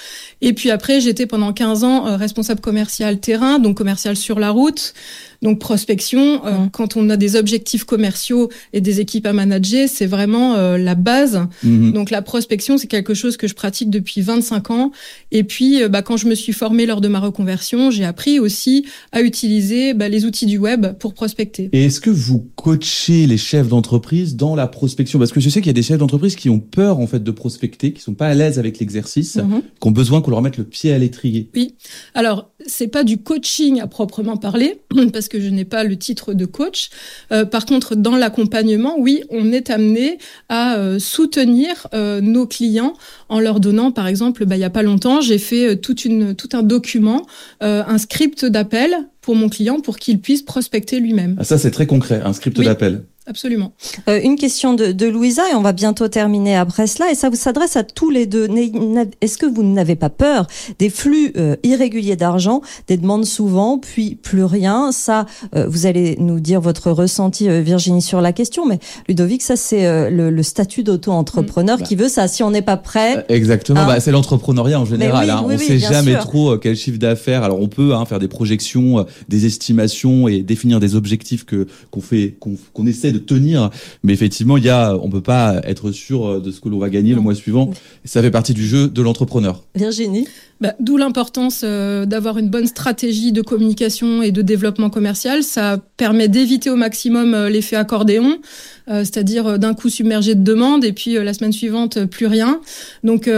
Et 0.42 0.54
puis 0.54 0.72
après, 0.72 1.02
j'étais 1.02 1.26
pendant 1.26 1.54
15 1.54 1.84
ans 1.84 2.08
euh, 2.08 2.16
responsable 2.16 2.62
commercial 2.62 3.20
terrain, 3.20 3.60
donc 3.60 3.78
commercial 3.78 4.16
sur 4.16 4.40
la 4.40 4.52
route. 4.52 4.94
Donc 5.42 5.60
prospection, 5.60 6.46
euh, 6.46 6.52
mmh. 6.52 6.70
quand 6.72 6.98
on 6.98 7.10
a 7.10 7.16
des 7.16 7.38
objectifs 7.38 7.86
commerciaux 7.86 8.50
et 8.74 8.82
des 8.82 9.00
équipes 9.00 9.26
à 9.26 9.34
manager, 9.34 9.88
c'est 9.88 10.06
vraiment 10.06 10.56
euh, 10.56 10.78
la 10.78 10.96
base. 10.96 11.48
Mmh. 11.64 11.92
Donc 11.92 12.10
la 12.10 12.22
prospection, 12.22 12.78
c'est 12.78 12.88
quelque 12.88 13.14
chose 13.14 13.38
que 13.38 13.48
je 13.48 13.54
pratique 13.54 13.90
depuis 13.90 14.22
25 14.22 14.72
ans. 14.72 14.92
Et 15.32 15.44
puis, 15.44 15.88
bah, 15.90 16.02
quand 16.02 16.18
je 16.18 16.28
me 16.28 16.36
suis 16.36 16.54
formée 16.54 16.86
lors 16.86 17.02
de 17.02 17.08
ma 17.08 17.20
reconversion, 17.20 17.69
j'ai 17.92 18.06
appris 18.06 18.40
aussi 18.40 18.86
à 19.12 19.22
utiliser 19.22 19.94
bah, 19.94 20.10
les 20.10 20.26
outils 20.26 20.46
du 20.46 20.58
web 20.58 20.88
pour 20.98 21.14
prospecter. 21.14 21.70
Et 21.74 21.86
est-ce 21.86 22.02
que 22.02 22.10
vous 22.10 22.50
coachez 22.56 23.28
les 23.28 23.38
chefs 23.38 23.68
d'entreprise 23.68 24.36
dans 24.36 24.56
la 24.56 24.68
prospection? 24.68 25.20
Parce 25.20 25.32
que 25.32 25.40
je 25.40 25.50
sais 25.50 25.62
qu'il 25.62 25.68
y 25.68 25.72
a 25.72 25.74
des 25.74 25.84
chefs 25.84 25.98
d'entreprise 25.98 26.36
qui 26.36 26.50
ont 26.50 26.60
peur 26.60 27.00
en 27.00 27.08
fait 27.08 27.24
de 27.24 27.32
prospecter, 27.32 27.94
qui 27.94 28.02
sont 28.02 28.14
pas 28.14 28.28
à 28.28 28.34
l'aise 28.34 28.60
avec 28.60 28.80
l'exercice, 28.80 29.36
mmh. 29.38 29.62
qui 29.80 29.88
ont 29.88 29.92
besoin 29.92 30.22
qu'on 30.22 30.32
leur 30.32 30.42
mette 30.42 30.58
le 30.58 30.64
pied 30.64 30.92
à 30.94 30.98
l'étrier. 30.98 31.50
Oui. 31.56 31.76
Alors, 32.14 32.52
c'est 32.66 32.88
pas 32.88 33.04
du 33.04 33.18
coaching 33.18 33.80
à 33.80 33.88
proprement 33.88 34.38
parler, 34.38 34.82
parce 35.14 35.28
que 35.28 35.40
je 35.40 35.50
n'ai 35.50 35.66
pas 35.66 35.84
le 35.84 35.98
titre 35.98 36.34
de 36.34 36.46
coach. 36.46 36.90
Euh, 37.32 37.46
par 37.46 37.66
contre, 37.66 37.96
dans 37.96 38.16
l'accompagnement, 38.16 38.96
oui, 38.98 39.24
on 39.30 39.52
est 39.52 39.70
amené 39.70 40.18
à 40.50 40.78
euh, 40.78 41.00
soutenir 41.00 41.88
euh, 41.94 42.22
nos 42.22 42.48
clients 42.48 42.94
en 43.30 43.40
leur 43.40 43.60
donnant, 43.60 43.92
par 43.92 44.08
exemple, 44.08 44.46
bah, 44.46 44.58
il 44.58 44.62
y 44.62 44.66
a 44.66 44.70
pas 44.70 44.84
longtemps, 44.84 45.22
j'ai 45.22 45.38
fait 45.38 45.78
toute 45.78 46.06
une, 46.06 46.36
tout 46.36 46.50
un 46.54 46.64
document, 46.64 47.26
un 47.62 47.98
script 47.98 48.46
d'appel 48.46 48.92
pour 49.22 49.36
mon 49.36 49.50
client 49.50 49.80
pour 49.82 49.98
qu'il 49.98 50.20
puisse 50.22 50.42
prospecter 50.42 51.00
lui-même. 51.00 51.36
Ah, 51.40 51.44
ça, 51.44 51.58
c'est 51.58 51.72
très 51.72 51.88
concret, 51.88 52.22
un 52.24 52.34
script 52.34 52.60
d'appel. 52.62 53.04
Absolument. 53.30 53.74
Euh, 54.08 54.20
une 54.24 54.38
question 54.38 54.74
de, 54.74 54.92
de, 54.92 55.06
Louisa 55.06 55.44
et 55.52 55.56
on 55.56 55.62
va 55.62 55.72
bientôt 55.72 56.08
terminer 56.08 56.56
après 56.56 56.88
cela 56.88 57.12
et 57.12 57.16
ça 57.16 57.30
vous 57.30 57.36
s'adresse 57.36 57.76
à 57.76 57.84
tous 57.84 58.10
les 58.10 58.26
deux. 58.26 58.48
Est-ce 59.22 59.38
que 59.38 59.46
vous 59.46 59.62
n'avez 59.62 59.96
pas 59.96 60.10
peur 60.10 60.48
des 60.80 60.90
flux 60.90 61.32
euh, 61.38 61.56
irréguliers 61.62 62.16
d'argent, 62.16 62.62
des 62.88 62.98
demandes 62.98 63.26
souvent, 63.26 63.78
puis 63.78 64.16
plus 64.16 64.44
rien? 64.44 64.92
Ça, 64.92 65.28
euh, 65.56 65.68
vous 65.68 65.86
allez 65.86 66.16
nous 66.20 66.40
dire 66.40 66.60
votre 66.60 66.90
ressenti, 66.90 67.48
Virginie, 67.62 68.02
sur 68.02 68.20
la 68.20 68.34
question. 68.34 68.66
Mais 68.66 68.80
Ludovic, 69.08 69.44
ça 69.44 69.56
c'est 69.56 70.10
le, 70.10 70.32
le, 70.32 70.44
statut 70.44 70.82
d'auto-entrepreneur 70.82 71.78
mmh. 71.78 71.84
qui 71.84 71.96
veut 71.96 72.10
ça. 72.10 72.28
Si 72.28 72.42
on 72.42 72.50
n'est 72.50 72.64
pas 72.64 72.78
prêt, 72.78 73.26
exactement. 73.30 73.82
Hein 73.82 73.88
bah, 73.88 74.00
c'est 74.00 74.12
l'entrepreneuriat 74.12 74.80
en 74.80 74.86
général. 74.86 75.30
hein. 75.30 75.44
on 75.46 75.50
ne 75.50 75.58
sait 75.58 75.78
jamais 75.78 76.18
trop 76.18 76.58
quel 76.58 76.76
chiffre 76.76 76.98
d'affaires. 76.98 77.44
Alors 77.44 77.62
on 77.62 77.68
peut 77.68 77.94
hein, 77.94 78.06
faire 78.06 78.18
des 78.18 78.28
projections, 78.28 79.06
des 79.28 79.46
estimations 79.46 80.28
et 80.28 80.42
définir 80.42 80.80
des 80.80 80.96
objectifs 80.96 81.46
que 81.46 81.68
qu'on 81.92 82.02
fait, 82.02 82.36
qu'on 82.40 82.88
essaie 82.88 83.12
de 83.12 83.19
tenir. 83.26 83.70
Mais 84.04 84.14
effectivement, 84.14 84.58
il 84.58 84.66
y 84.66 84.70
a, 84.70 84.96
on 84.96 85.10
peut 85.10 85.22
pas 85.22 85.62
être 85.64 85.92
sûr 85.92 86.26
euh, 86.26 86.40
de 86.40 86.52
ce 86.52 86.60
que 86.60 86.70
l'on 86.70 86.80
va 86.80 86.90
gagner 86.90 87.14
le 87.14 87.22
mois 87.22 87.36
suivant. 87.36 87.72
Ça 88.06 88.22
fait 88.22 88.32
partie 88.32 88.54
du 88.54 88.66
jeu 88.66 88.88
de 88.88 89.02
l'entrepreneur. 89.02 89.64
Virginie? 89.76 90.28
Bah, 90.62 90.74
D'où 90.80 90.98
l'importance 90.98 91.62
euh, 91.64 92.06
d'avoir 92.06 92.38
une 92.38 92.50
bonne 92.50 92.68
stratégie 92.68 93.32
de 93.32 93.42
communication 93.42 94.22
et 94.22 94.32
de 94.32 94.42
développement 94.42 94.90
commercial. 94.90 95.44
Ça 95.44 95.78
permet 95.98 96.28
d'éviter 96.28 96.70
au 96.70 96.76
maximum 96.76 97.34
euh, 97.34 97.50
l'effet 97.50 97.76
accordéon, 97.76 98.38
c'est-à-dire 98.88 99.60
d'un 99.60 99.76
coup 99.76 99.88
submergé 99.88 100.34
de 100.34 100.42
demandes 100.42 100.84
et 100.84 100.94
puis 100.94 101.14
la 101.14 101.36
semaine 101.36 101.52
suivante 101.52 102.06
plus 102.06 102.26
rien. 102.26 102.60
Donc 103.04 103.30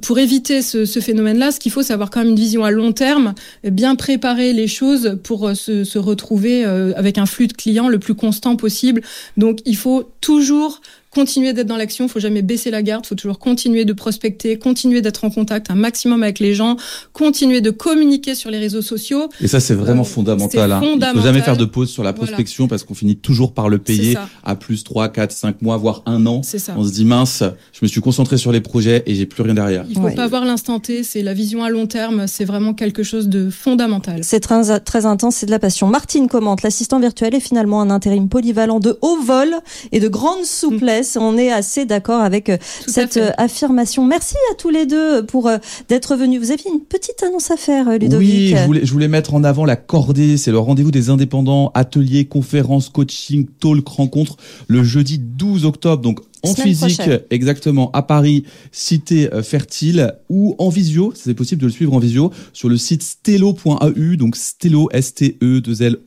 pour 0.00 0.18
éviter 0.18 0.62
ce, 0.62 0.84
ce 0.84 1.00
phénomène-là, 1.00 1.52
ce 1.52 1.60
qu'il 1.60 1.72
faut, 1.72 1.82
c'est 1.82 1.92
avoir 1.92 2.10
quand 2.10 2.20
même 2.20 2.30
une 2.30 2.36
vision 2.36 2.64
à 2.64 2.70
long 2.70 2.92
terme, 2.92 3.34
bien 3.64 3.94
préparer 3.94 4.52
les 4.52 4.68
choses 4.68 5.18
pour 5.22 5.48
euh, 5.48 5.54
se, 5.54 5.84
se 5.84 5.98
retrouver 5.98 6.64
euh, 6.64 6.92
avec 6.96 7.18
un 7.18 7.26
flux 7.26 7.48
de 7.48 7.52
clients 7.52 7.88
le 7.88 7.98
plus 7.98 8.14
constant 8.14 8.56
possible. 8.56 9.02
Donc, 9.36 9.60
il 9.64 9.76
faut 9.76 10.10
toujours 10.20 10.80
continuer 11.14 11.52
d'être 11.52 11.66
dans 11.66 11.76
l'action, 11.76 12.08
faut 12.08 12.20
jamais 12.20 12.42
baisser 12.42 12.70
la 12.70 12.82
garde, 12.82 13.06
faut 13.06 13.14
toujours 13.14 13.38
continuer 13.38 13.84
de 13.84 13.92
prospecter, 13.92 14.58
continuer 14.58 15.02
d'être 15.02 15.24
en 15.24 15.30
contact 15.30 15.70
un 15.70 15.74
maximum 15.74 16.22
avec 16.22 16.38
les 16.38 16.54
gens, 16.54 16.76
continuer 17.12 17.60
de 17.60 17.70
communiquer 17.70 18.34
sur 18.34 18.50
les 18.50 18.58
réseaux 18.58 18.82
sociaux. 18.82 19.28
Et 19.40 19.46
ça, 19.46 19.60
c'est 19.60 19.74
vraiment 19.74 20.02
euh, 20.02 20.04
fondamental. 20.04 20.72
Hein. 20.72 20.80
Il 20.82 21.04
faut 21.14 21.20
jamais 21.20 21.42
faire 21.42 21.58
de 21.58 21.66
pause 21.66 21.90
sur 21.90 22.02
la 22.02 22.14
prospection 22.14 22.66
parce 22.66 22.84
qu'on 22.84 22.94
finit 22.94 23.16
toujours 23.16 23.52
par 23.52 23.68
le 23.68 23.78
payer 23.78 24.16
à 24.42 24.56
plus 24.56 24.84
3, 24.84 25.10
4, 25.10 25.32
5 25.32 25.62
mois, 25.62 25.76
voire 25.76 26.02
un 26.06 26.24
an. 26.26 26.42
Ça. 26.42 26.74
On 26.76 26.84
se 26.84 26.92
dit 26.92 27.04
mince, 27.04 27.42
je 27.72 27.80
me 27.82 27.88
suis 27.88 28.00
concentré 28.00 28.38
sur 28.38 28.52
les 28.52 28.60
projets 28.60 29.02
et 29.06 29.14
j'ai 29.14 29.26
plus 29.26 29.42
rien 29.42 29.54
derrière. 29.54 29.84
Il 29.90 29.96
faut 29.96 30.10
pas 30.10 30.24
avoir 30.24 30.44
l'instant 30.44 30.80
T, 30.80 31.02
c'est 31.02 31.22
la 31.22 31.34
vision 31.34 31.62
à 31.62 31.70
long 31.70 31.86
terme, 31.86 32.26
c'est 32.26 32.44
vraiment 32.44 32.72
quelque 32.72 33.02
chose 33.02 33.28
de 33.28 33.50
fondamental. 33.50 34.20
C'est 34.22 34.40
très, 34.40 34.80
très 34.80 35.04
intense, 35.06 35.36
c'est 35.36 35.46
de 35.46 35.50
la 35.50 35.58
passion. 35.58 35.88
Martine 35.88 36.28
commente, 36.28 36.62
l'assistant 36.62 37.00
virtuel 37.00 37.34
est 37.34 37.40
finalement 37.40 37.82
un 37.82 37.90
intérim 37.90 38.28
polyvalent 38.28 38.80
de 38.80 38.96
haut 39.02 39.20
vol 39.20 39.54
et 39.90 40.00
de 40.00 40.08
grande 40.08 40.44
souplesse. 40.44 41.01
On 41.18 41.36
est 41.36 41.50
assez 41.50 41.84
d'accord 41.84 42.22
avec 42.22 42.48
euh, 42.48 42.56
cette 42.86 43.16
euh, 43.16 43.30
affirmation. 43.38 44.04
Merci 44.04 44.36
à 44.50 44.54
tous 44.54 44.70
les 44.70 44.86
deux 44.86 45.24
pour 45.24 45.48
euh, 45.48 45.58
d'être 45.88 46.16
venus. 46.16 46.40
Vous 46.40 46.50
aviez 46.50 46.70
une 46.70 46.80
petite 46.80 47.22
annonce 47.22 47.50
à 47.50 47.56
faire, 47.56 47.90
Ludovic. 47.98 48.28
Oui, 48.28 48.54
je 48.56 48.64
voulais, 48.64 48.80
je 48.84 48.92
voulais 48.92 49.08
mettre 49.08 49.34
en 49.34 49.44
avant 49.44 49.64
la 49.64 49.76
cordée. 49.76 50.36
C'est 50.36 50.50
le 50.50 50.58
rendez-vous 50.58 50.90
des 50.90 51.10
indépendants, 51.10 51.70
ateliers, 51.74 52.24
conférences, 52.24 52.88
coaching, 52.88 53.46
talk, 53.60 53.86
rencontres, 53.88 54.36
le 54.68 54.82
jeudi 54.82 55.18
12 55.18 55.64
octobre. 55.64 56.02
Donc 56.02 56.20
en 56.42 56.54
physique, 56.54 57.02
exactement, 57.30 57.90
à 57.92 58.02
Paris, 58.02 58.44
cité 58.70 59.32
euh, 59.32 59.42
fertile, 59.42 60.14
ou 60.28 60.54
en 60.58 60.68
visio, 60.68 61.12
c'est 61.14 61.34
possible 61.34 61.60
de 61.60 61.66
le 61.66 61.72
suivre 61.72 61.92
en 61.94 61.98
visio, 61.98 62.32
sur 62.52 62.68
le 62.68 62.76
site 62.76 63.02
stelo.eu, 63.02 64.16
donc 64.16 64.36
stelo, 64.36 64.88
s 64.92 65.14
t 65.14 65.36
e 65.42 65.60
2 65.60 65.82
l 65.82 65.98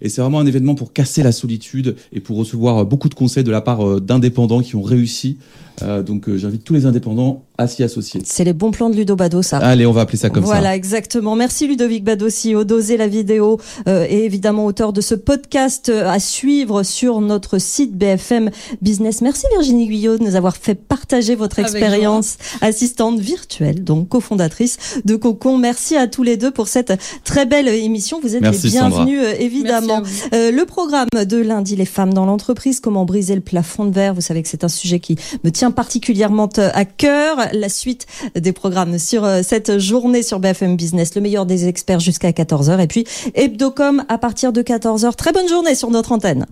Et 0.00 0.08
c'est 0.08 0.20
vraiment 0.20 0.40
un 0.40 0.46
événement 0.46 0.74
pour 0.74 0.92
casser 0.92 1.22
la 1.22 1.32
solitude 1.32 1.96
et 2.12 2.20
pour 2.20 2.36
recevoir 2.36 2.84
beaucoup 2.86 3.08
de 3.08 3.14
conseils 3.14 3.44
de 3.44 3.50
la 3.50 3.60
part 3.60 3.86
euh, 3.86 4.00
d'indépendants 4.00 4.60
qui 4.60 4.76
ont 4.76 4.82
réussi. 4.82 5.38
Euh, 5.82 6.02
donc 6.02 6.28
euh, 6.28 6.38
j'invite 6.38 6.64
tous 6.64 6.72
les 6.72 6.86
indépendants 6.86 7.44
à 7.58 7.66
s'y 7.66 7.82
associer. 7.82 8.20
C'est 8.24 8.44
les 8.44 8.52
bons 8.52 8.70
plans 8.70 8.90
de 8.90 8.96
Ludo 8.96 9.16
Bado, 9.16 9.42
ça. 9.42 9.58
Allez, 9.58 9.86
on 9.86 9.92
va 9.92 10.02
appeler 10.02 10.18
ça 10.18 10.30
comme 10.30 10.44
voilà, 10.44 10.56
ça. 10.56 10.60
Voilà, 10.62 10.76
exactement. 10.76 11.36
Merci 11.36 11.66
Ludovic 11.66 12.04
Bado, 12.04 12.28
CEO 12.28 12.64
d'Oser 12.64 12.96
la 12.96 13.08
vidéo 13.08 13.60
euh, 13.88 14.06
et 14.08 14.24
évidemment 14.24 14.66
auteur 14.66 14.92
de 14.92 15.00
ce 15.00 15.14
podcast 15.14 15.88
euh, 15.88 16.08
à 16.08 16.18
suivre 16.18 16.82
sur 16.82 17.20
notre 17.20 17.58
site 17.58 17.96
BFM 17.96 18.50
Business. 18.82 19.20
Merci 19.20 19.46
Virginie 19.52 19.86
Guyot 19.86 20.18
de 20.18 20.24
nous 20.24 20.36
avoir 20.36 20.56
fait 20.56 20.74
partager 20.74 21.34
votre 21.34 21.58
Avec 21.58 21.72
expérience 21.72 22.36
assistante 22.60 23.18
virtuelle, 23.18 23.84
donc 23.84 24.08
cofondatrice 24.08 25.00
de 25.04 25.16
Cocon. 25.16 25.58
Merci 25.58 25.96
à 25.96 26.06
tous 26.06 26.22
les 26.22 26.36
deux 26.36 26.50
pour 26.50 26.68
cette 26.68 26.92
très 27.24 27.46
belle 27.46 27.68
émission. 27.68 28.20
Vous 28.20 28.34
êtes 28.34 28.42
Merci, 28.42 28.66
les 28.66 28.70
bienvenus 28.72 29.20
à 29.20 29.36
évidemment. 29.36 30.02
vous. 30.02 30.10
Euh, 30.32 30.50
le 30.50 30.64
programme 30.64 31.08
de 31.12 31.36
lundi, 31.36 31.76
les 31.76 31.84
femmes 31.84 32.14
dans 32.14 32.26
l'entreprise, 32.26 32.80
comment 32.80 33.04
briser 33.04 33.34
le 33.34 33.40
plafond 33.40 33.84
de 33.84 33.94
verre. 33.94 34.14
Vous 34.14 34.20
savez 34.20 34.42
que 34.42 34.48
c'est 34.48 34.64
un 34.64 34.68
sujet 34.68 35.00
qui 35.00 35.16
me 35.44 35.50
tient 35.50 35.70
particulièrement 35.70 36.48
euh, 36.58 36.70
à 36.74 36.84
cœur. 36.84 37.45
La 37.52 37.68
suite 37.68 38.06
des 38.34 38.52
programmes 38.52 38.98
sur 38.98 39.24
euh, 39.24 39.42
cette 39.42 39.78
journée 39.78 40.22
sur 40.22 40.40
BFM 40.40 40.76
Business, 40.76 41.14
le 41.14 41.20
meilleur 41.20 41.46
des 41.46 41.68
experts 41.68 42.00
jusqu'à 42.00 42.30
14h. 42.30 42.80
Et 42.80 42.86
puis 42.86 43.06
Hebdocom 43.34 44.04
à 44.08 44.18
partir 44.18 44.52
de 44.52 44.62
14h. 44.62 45.14
Très 45.14 45.32
bonne 45.32 45.48
journée 45.48 45.74
sur 45.74 45.90
notre 45.90 46.12
antenne. 46.12 46.46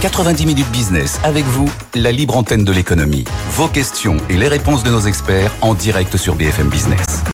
90 0.00 0.46
minutes 0.46 0.70
business 0.70 1.18
avec 1.24 1.44
vous, 1.44 1.68
la 1.94 2.12
libre 2.12 2.36
antenne 2.36 2.64
de 2.64 2.72
l'économie. 2.72 3.24
Vos 3.50 3.66
questions 3.66 4.16
et 4.30 4.36
les 4.36 4.46
réponses 4.46 4.84
de 4.84 4.90
nos 4.90 5.00
experts 5.00 5.52
en 5.60 5.74
direct 5.74 6.16
sur 6.16 6.36
BFM 6.36 6.68
Business. 6.68 7.24